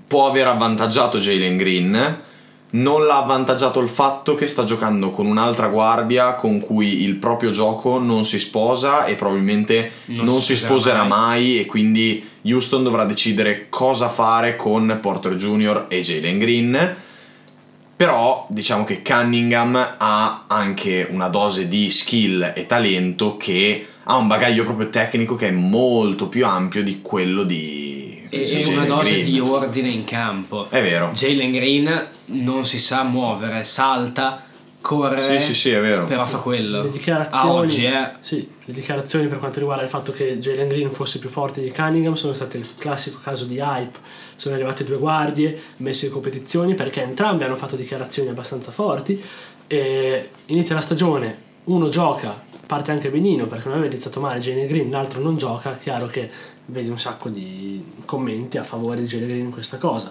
può 0.07 0.29
aver 0.29 0.47
avvantaggiato 0.47 1.19
Jalen 1.19 1.57
Green. 1.57 2.21
Non 2.73 3.05
l'ha 3.05 3.17
avvantaggiato 3.17 3.81
il 3.81 3.89
fatto 3.89 4.34
che 4.36 4.47
sta 4.47 4.63
giocando 4.63 5.10
con 5.10 5.25
un'altra 5.25 5.67
guardia 5.67 6.36
con 6.36 6.60
cui 6.62 7.01
il 7.03 7.15
proprio 7.15 7.49
gioco 7.51 7.99
non 7.99 8.23
si 8.23 8.39
sposa 8.39 9.05
e 9.05 9.15
probabilmente 9.15 9.91
Non 10.05 10.25
non, 10.25 10.41
si 10.41 10.55
si 10.55 10.63
sposerà 10.63 11.03
mai. 11.03 11.10
mai 11.10 11.60
e 11.60 11.65
quindi 11.65 12.25
Houston 12.43 12.84
dovrà 12.84 13.03
decidere 13.03 13.67
cosa 13.69 14.07
fare 14.07 14.55
con 14.55 14.99
Porter 15.01 15.36
Jr. 15.36 15.86
e 15.89 16.01
Jalen 16.01 16.39
Green. 16.39 16.95
Però 17.95 18.47
diciamo 18.49 18.84
che 18.84 19.01
Cunningham 19.03 19.95
ha 19.97 20.45
anche 20.47 21.07
una 21.12 21.27
dose 21.27 21.67
di 21.67 21.89
skill 21.89 22.53
e 22.55 22.65
talento 22.65 23.38
che 23.38 23.86
ha 24.03 24.15
un 24.15 24.27
bagaglio 24.27 24.63
proprio 24.63 24.89
tecnico 24.89 25.36
che 25.36 25.49
è 25.49 25.51
molto 25.51 26.27
più 26.27 26.45
ampio 26.45 26.84
di 26.84 27.01
quello 27.01 27.43
di 27.43 27.90
e, 28.31 28.41
e 28.41 28.45
Jalen 28.45 28.73
una 28.77 28.85
dose 28.85 29.11
Green. 29.11 29.23
di 29.23 29.39
ordine 29.39 29.89
in 29.89 30.03
campo. 30.03 30.67
È 30.69 30.81
vero. 30.81 31.11
Jalen 31.13 31.51
Green 31.51 32.07
non 32.25 32.65
si 32.65 32.79
sa 32.79 33.03
muovere, 33.03 33.63
salta, 33.63 34.43
corre, 34.81 35.39
Sì, 35.39 35.45
sì, 35.47 35.53
sì, 35.53 35.69
è 35.69 35.79
vero. 35.79 36.05
però 36.05 36.25
fa 36.25 36.37
quello. 36.39 36.81
Le 36.83 36.89
dichiarazioni, 36.89 37.47
A 37.47 37.51
oggi 37.51 37.85
eh. 37.85 38.09
sì, 38.21 38.49
le 38.65 38.73
dichiarazioni 38.73 39.27
per 39.27 39.37
quanto 39.37 39.59
riguarda 39.59 39.83
il 39.83 39.89
fatto 39.89 40.11
che 40.11 40.39
Jalen 40.39 40.67
Green 40.69 40.91
fosse 40.91 41.19
più 41.19 41.29
forte 41.29 41.61
di 41.61 41.71
Cunningham 41.71 42.15
sono 42.15 42.33
state 42.33 42.57
il 42.57 42.67
classico 42.77 43.19
caso 43.21 43.45
di 43.45 43.57
hype. 43.59 43.99
Sono 44.35 44.55
arrivate 44.55 44.83
due 44.83 44.97
guardie 44.97 45.55
messe 45.77 46.07
in 46.07 46.11
competizioni 46.11 46.73
perché 46.73 47.03
entrambi 47.03 47.43
hanno 47.43 47.55
fatto 47.57 47.75
dichiarazioni 47.75 48.29
abbastanza 48.29 48.71
forti. 48.71 49.21
E 49.67 50.29
inizia 50.47 50.73
la 50.73 50.81
stagione, 50.81 51.37
uno 51.65 51.89
gioca, 51.89 52.49
parte 52.71 52.91
anche 52.91 53.10
benino 53.10 53.47
perché 53.47 53.65
non 53.67 53.73
aveva 53.73 53.91
iniziato 53.91 54.21
male 54.21 54.39
Jalen 54.39 54.65
Green, 54.65 54.89
l'altro 54.89 55.19
non 55.19 55.36
gioca. 55.36 55.75
Chiaro 55.75 56.07
che 56.07 56.31
vedi 56.67 56.88
un 56.88 56.97
sacco 56.97 57.27
di 57.27 57.84
commenti 58.05 58.57
a 58.57 58.63
favore 58.63 59.01
di 59.01 59.07
Jalen 59.07 59.27
Green 59.27 59.45
in 59.47 59.51
questa 59.51 59.77
cosa. 59.77 60.10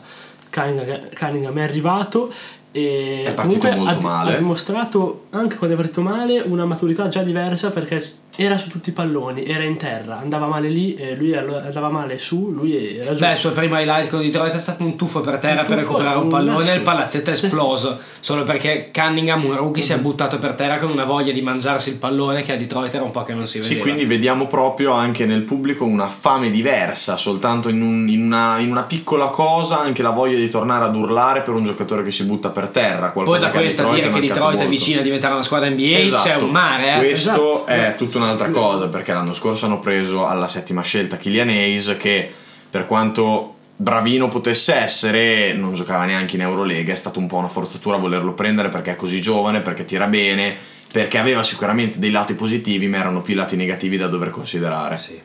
Cunningham, 0.52 1.08
Cunningham 1.18 1.56
è 1.56 1.62
arrivato 1.62 2.30
e 2.70 3.24
È 3.24 3.34
comunque 3.34 3.70
ha, 3.70 4.20
ha 4.24 4.36
dimostrato 4.36 5.28
anche 5.30 5.56
quando 5.56 5.74
è 5.74 5.78
partito 5.78 6.02
male 6.02 6.40
una 6.40 6.66
maturità 6.66 7.08
già 7.08 7.22
diversa 7.22 7.70
perché 7.70 8.04
era 8.36 8.56
su 8.58 8.68
tutti 8.70 8.90
i 8.90 8.92
palloni, 8.92 9.44
era 9.44 9.64
in 9.64 9.76
terra, 9.76 10.18
andava 10.18 10.46
male 10.46 10.68
lì, 10.68 10.94
e 10.94 11.14
lui 11.14 11.34
andava 11.36 11.90
male 11.90 12.18
su, 12.18 12.50
lui 12.52 12.96
era 12.98 13.14
giù. 13.14 13.24
Beh, 13.24 13.32
il 13.32 13.36
suo 13.36 13.52
primo 13.52 13.78
highlight 13.78 14.08
con 14.08 14.20
Detroit 14.20 14.54
è 14.54 14.58
stato 14.60 14.82
un 14.82 14.96
tuffo 14.96 15.20
per 15.20 15.38
terra 15.38 15.60
Un 15.62 15.66
per 15.66 15.78
tuffo, 15.78 15.88
recuperare 15.90 16.18
un 16.18 16.28
pallone 16.28 16.72
e 16.72 16.74
il 16.76 16.80
palazzetto 16.82 17.30
è 17.30 17.32
esploso. 17.34 17.98
Solo 18.20 18.42
perché 18.44 18.90
Cunningham, 18.92 19.44
un 19.44 19.56
rookie, 19.56 19.82
si 19.82 19.92
è 19.92 19.98
buttato 19.98 20.38
per 20.38 20.52
terra 20.52 20.78
con 20.78 20.90
una 20.90 21.04
voglia 21.04 21.32
di 21.32 21.42
mangiarsi 21.42 21.90
il 21.90 21.96
pallone 21.96 22.42
che 22.42 22.52
a 22.52 22.56
Detroit 22.56 22.94
era 22.94 23.04
un 23.04 23.10
po' 23.10 23.22
che 23.24 23.34
non 23.34 23.46
si 23.46 23.58
vedeva. 23.58 23.74
Sì, 23.74 23.80
quindi 23.80 24.04
vediamo 24.06 24.46
proprio 24.46 24.92
anche 24.92 25.26
nel 25.26 25.42
pubblico 25.42 25.84
una 25.84 26.08
fame 26.08 26.50
diversa, 26.50 27.16
soltanto 27.16 27.68
in, 27.68 27.82
un- 27.82 28.08
in 28.08 28.22
una, 28.22 28.58
in 28.58 28.70
una 28.70 28.82
piccola 28.82 29.26
cosa, 29.26 29.80
anche 29.80 30.02
la 30.02 30.10
voglia 30.10 30.36
di 30.38 30.48
tornare 30.48 30.84
ad 30.84 30.94
urlare 30.96 31.42
per 31.42 31.54
un 31.54 31.64
giocatore 31.64 32.02
che 32.02 32.10
si 32.12 32.24
butta 32.24 32.48
per 32.50 32.68
terra. 32.68 33.08
Poi 33.10 33.24
qualcosa 33.24 33.46
da 33.46 33.50
che 33.50 33.58
a 33.58 33.60
questo 33.60 33.82
a 33.82 33.84
Detroit 33.92 34.02
dire 34.08 34.20
che 34.20 34.26
Detroit 34.32 34.54
è 34.54 34.56
molto. 34.56 34.70
vicina 34.70 35.00
a 35.00 35.02
diventare 35.02 35.34
una 35.34 35.42
squadra 35.42 35.68
NBA 35.68 35.98
Esatto. 35.98 36.22
c'è 36.28 36.36
un 36.36 36.50
mare, 36.50 36.94
eh. 36.94 36.98
Questo 36.98 37.30
Esatto. 37.30 37.66
è 37.66 37.94
tutta 37.96 38.18
un'altra 38.24 38.50
cosa 38.50 38.86
perché 38.86 39.12
l'anno 39.12 39.34
scorso 39.34 39.66
hanno 39.66 39.80
preso 39.80 40.26
alla 40.26 40.48
settima 40.48 40.82
scelta 40.82 41.16
Kylian 41.16 41.48
Hayes 41.48 41.96
che 41.98 42.30
per 42.70 42.86
quanto 42.86 43.54
bravino 43.76 44.28
potesse 44.28 44.74
essere 44.74 45.54
non 45.54 45.74
giocava 45.74 46.04
neanche 46.04 46.36
in 46.36 46.42
Eurolega, 46.42 46.92
è 46.92 46.96
stata 46.96 47.18
un 47.18 47.26
po' 47.26 47.36
una 47.36 47.48
forzatura 47.48 47.96
volerlo 47.96 48.32
prendere 48.32 48.68
perché 48.68 48.92
è 48.92 48.96
così 48.96 49.20
giovane, 49.20 49.60
perché 49.60 49.84
tira 49.84 50.06
bene, 50.06 50.54
perché 50.92 51.18
aveva 51.18 51.42
sicuramente 51.42 51.98
dei 51.98 52.10
lati 52.10 52.34
positivi 52.34 52.88
ma 52.88 52.98
erano 52.98 53.22
più 53.22 53.34
i 53.34 53.36
lati 53.36 53.56
negativi 53.56 53.96
da 53.96 54.06
dover 54.06 54.30
considerare. 54.30 54.98
Sì. 54.98 55.18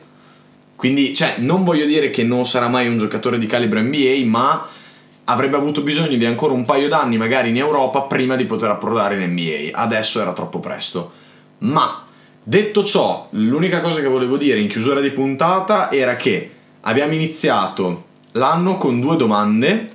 Quindi, 0.76 1.14
cioè, 1.14 1.36
non 1.38 1.64
voglio 1.64 1.86
dire 1.86 2.10
che 2.10 2.22
non 2.22 2.46
sarà 2.46 2.68
mai 2.68 2.86
un 2.86 2.98
giocatore 2.98 3.38
di 3.38 3.46
calibro 3.46 3.80
NBA, 3.80 4.24
ma 4.24 4.68
avrebbe 5.24 5.56
avuto 5.56 5.80
bisogno 5.80 6.16
di 6.16 6.24
ancora 6.24 6.52
un 6.52 6.64
paio 6.64 6.88
d'anni, 6.88 7.16
magari 7.16 7.48
in 7.48 7.56
Europa, 7.56 8.02
prima 8.02 8.36
di 8.36 8.44
poter 8.44 8.70
approdare 8.70 9.16
in 9.16 9.30
NBA. 9.32 9.70
Adesso 9.72 10.20
era 10.20 10.32
troppo 10.32 10.60
presto. 10.60 11.12
Ma, 11.58 12.05
detto 12.48 12.84
ciò, 12.84 13.26
l'unica 13.30 13.80
cosa 13.80 14.00
che 14.00 14.06
volevo 14.06 14.36
dire 14.36 14.60
in 14.60 14.68
chiusura 14.68 15.00
di 15.00 15.10
puntata 15.10 15.90
era 15.90 16.14
che 16.14 16.50
abbiamo 16.82 17.12
iniziato 17.12 18.04
l'anno 18.32 18.76
con 18.76 19.00
due 19.00 19.16
domande 19.16 19.94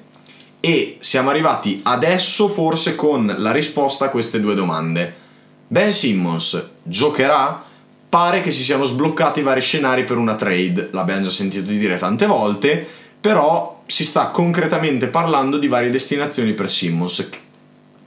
e 0.60 0.98
siamo 1.00 1.30
arrivati 1.30 1.80
adesso 1.84 2.50
forse 2.50 2.96
con 2.96 3.34
la 3.38 3.52
risposta 3.52 4.06
a 4.06 4.10
queste 4.10 4.42
due 4.42 4.54
domande. 4.54 5.16
Ben 5.66 5.94
Simmons 5.94 6.70
giocherà? 6.84 7.64
Pare 8.10 8.42
che 8.42 8.52
si 8.52 8.64
siano 8.64 8.84
sbloccati 8.84 9.42
vari 9.42 9.62
scenari 9.62 10.04
per 10.04 10.18
una 10.18 10.36
trade, 10.36 10.90
l'abbiamo 10.92 11.24
già 11.24 11.30
sentito 11.30 11.72
dire 11.72 11.98
tante 11.98 12.26
volte, 12.26 12.86
però 13.22 13.84
si 13.86 14.04
sta 14.04 14.28
concretamente 14.28 15.08
parlando 15.08 15.58
di 15.58 15.70
varie 15.70 15.90
destinazioni 15.90 16.52
per 16.52 16.70
Simmons 16.70 17.30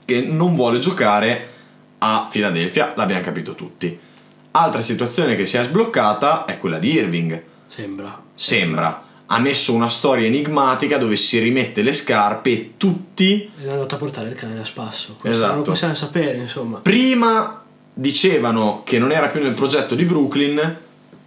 che 0.05 0.21
non 0.21 0.53
vuole 0.53 0.77
giocare 0.77 1.49
a 1.97 2.27
Philadelphia, 2.29 2.93
l'abbiamo 2.95 3.23
capito 3.23 3.55
tutti. 3.55 4.13
Altra 4.57 4.81
situazione 4.81 5.35
che 5.35 5.45
si 5.45 5.57
è 5.57 5.63
sbloccata 5.63 6.45
è 6.45 6.59
quella 6.59 6.79
di 6.79 6.93
Irving. 6.93 7.43
Sembra. 7.67 8.21
Sembra. 8.33 9.03
Ha 9.25 9.39
messo 9.39 9.73
una 9.73 9.89
storia 9.89 10.27
enigmatica 10.27 10.97
dove 10.97 11.17
si 11.17 11.39
rimette 11.39 11.81
le 11.81 11.91
scarpe 11.91 12.51
e 12.51 12.73
tutti 12.77 13.51
È 13.61 13.67
andato 13.67 13.95
a 13.95 13.97
portare 13.97 14.29
il 14.29 14.35
cane 14.35 14.57
a 14.57 14.63
spasso. 14.63 15.17
Questo 15.19 15.27
Esatto. 15.29 15.47
Non 15.55 15.57
lo 15.57 15.69
possiamo 15.71 15.93
sapere, 15.93 16.37
insomma. 16.37 16.77
prima 16.77 17.63
dicevano 17.93 18.83
che 18.85 18.97
non 18.97 19.11
era 19.11 19.27
più 19.27 19.41
nel 19.41 19.53
progetto 19.53 19.93
di 19.93 20.05
Brooklyn, 20.05 20.77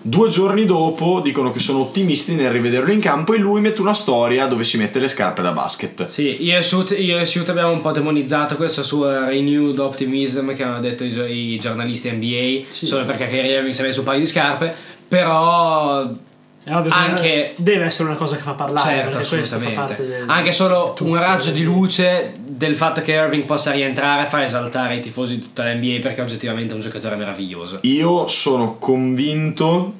due 0.00 0.28
giorni 0.28 0.64
dopo 0.64 1.20
dicono 1.20 1.50
che 1.50 1.58
sono 1.58 1.80
ottimisti 1.80 2.34
nel 2.34 2.50
rivederlo 2.50 2.92
in 2.92 3.00
campo 3.00 3.34
e 3.34 3.38
lui 3.38 3.60
mette 3.60 3.80
una 3.80 3.94
storia 3.94 4.46
dove 4.46 4.62
si 4.64 4.76
mette 4.78 4.98
le 5.00 5.08
scarpe 5.08 5.42
da 5.42 5.52
basket. 5.52 6.08
Sì, 6.08 6.42
io 6.44 6.56
e 6.58 6.62
Suit, 6.62 6.94
io 6.98 7.18
e 7.18 7.26
Suit 7.26 7.48
abbiamo 7.48 7.72
un 7.72 7.80
po' 7.80 7.90
demonizzato 7.92 8.56
questo 8.56 8.82
suo 8.82 9.08
renewed 9.26 9.78
optimism 9.78 10.54
che 10.54 10.62
hanno 10.62 10.80
detto 10.80 11.04
i, 11.04 11.54
i 11.54 11.58
giornalisti 11.58 12.10
NBA, 12.10 12.66
Sì. 12.68 12.86
solo 12.86 13.04
perché 13.04 13.26
Kyrie 13.28 13.56
Irving 13.56 13.74
si 13.74 13.80
è 13.82 13.84
messo 13.84 14.00
un 14.00 14.06
paio 14.06 14.20
di 14.20 14.26
scarpe, 14.26 14.74
però 15.08 16.08
È 16.68 16.76
ovvio 16.76 16.90
che 16.90 16.96
Anche- 16.96 17.54
deve 17.56 17.86
essere 17.86 18.10
una 18.10 18.18
cosa 18.18 18.36
che 18.36 18.42
fa 18.42 18.52
parlare, 18.52 18.88
certo, 18.88 19.16
perché 19.16 19.36
questo 19.36 19.58
fa 19.58 19.70
parte 19.70 20.06
del... 20.06 20.28
Anche 20.28 20.52
solo 20.52 20.92
tutto. 20.94 21.10
un 21.10 21.18
raggio 21.18 21.50
di 21.50 21.62
luce 21.62 22.34
del 22.38 22.76
fatto 22.76 23.00
che 23.00 23.12
Irving 23.12 23.44
possa 23.44 23.70
rientrare 23.70 24.26
fa 24.26 24.44
esaltare 24.44 24.96
i 24.96 25.00
tifosi 25.00 25.36
di 25.36 25.40
tutta 25.40 25.64
l'NBA 25.64 26.00
perché 26.00 26.20
oggettivamente 26.20 26.72
è 26.72 26.74
un 26.74 26.82
giocatore 26.82 27.16
meraviglioso. 27.16 27.78
Io 27.82 28.26
sono 28.26 28.76
convinto, 28.78 29.94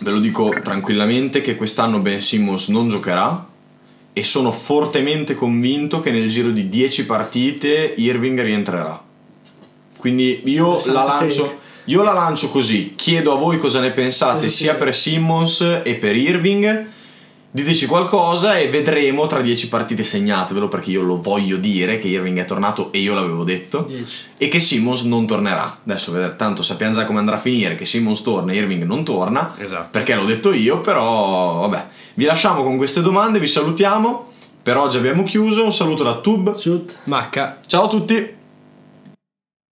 ve 0.00 0.10
lo 0.10 0.18
dico 0.18 0.52
tranquillamente, 0.62 1.40
che 1.40 1.54
quest'anno 1.54 2.00
Ben 2.00 2.20
Simmons 2.20 2.68
non 2.68 2.88
giocherà 2.88 3.46
e 4.12 4.22
sono 4.24 4.50
fortemente 4.50 5.34
convinto 5.34 6.00
che 6.00 6.10
nel 6.10 6.28
giro 6.28 6.50
di 6.50 6.68
10 6.68 7.06
partite 7.06 7.94
Irving 7.96 8.40
rientrerà. 8.42 9.00
Quindi 9.96 10.42
io 10.44 10.76
la 10.92 11.04
lancio, 11.04 11.44
take. 11.44 11.58
Io 11.84 12.02
la 12.02 12.12
lancio 12.12 12.50
così, 12.50 12.94
chiedo 12.96 13.32
a 13.32 13.36
voi 13.36 13.58
cosa 13.58 13.80
ne 13.80 13.90
pensate 13.90 14.48
sia 14.48 14.74
per 14.74 14.94
Simmons 14.94 15.80
e 15.82 15.94
per 15.94 16.16
Irving 16.16 16.86
Diteci 17.54 17.86
qualcosa 17.86 18.58
e 18.58 18.68
vedremo 18.68 19.28
tra 19.28 19.40
10 19.40 19.68
partite 19.68 20.02
segnatevelo 20.02 20.66
perché 20.66 20.90
io 20.90 21.02
lo 21.02 21.20
voglio 21.20 21.56
dire 21.56 22.00
che 22.00 22.08
Irving 22.08 22.40
è 22.40 22.44
tornato 22.44 22.90
e 22.90 22.98
io 22.98 23.14
l'avevo 23.14 23.44
detto 23.44 23.84
10. 23.86 24.24
e 24.38 24.48
che 24.48 24.58
Simmons 24.58 25.02
non 25.02 25.24
tornerà. 25.24 25.78
Adesso 25.86 26.10
vedere, 26.10 26.34
tanto 26.34 26.64
sappiamo 26.64 26.94
già 26.94 27.04
come 27.04 27.20
andrà 27.20 27.36
a 27.36 27.38
finire 27.38 27.76
che 27.76 27.84
Simmons 27.84 28.22
torna 28.22 28.50
e 28.50 28.56
Irving 28.56 28.82
non 28.82 29.04
torna 29.04 29.54
Esatto. 29.56 29.86
perché 29.92 30.16
l'ho 30.16 30.24
detto 30.24 30.52
io, 30.52 30.80
però 30.80 31.60
vabbè. 31.60 31.86
Vi 32.14 32.24
lasciamo 32.24 32.64
con 32.64 32.76
queste 32.76 33.02
domande, 33.02 33.38
vi 33.38 33.46
salutiamo. 33.46 34.30
Per 34.60 34.76
oggi 34.76 34.96
abbiamo 34.96 35.22
chiuso, 35.22 35.62
un 35.62 35.72
saluto 35.72 36.02
da 36.02 36.16
Tube. 36.16 36.56
Shoot. 36.56 36.96
Macca. 37.04 37.58
Ciao 37.68 37.84
a 37.84 37.88
tutti! 37.88 38.42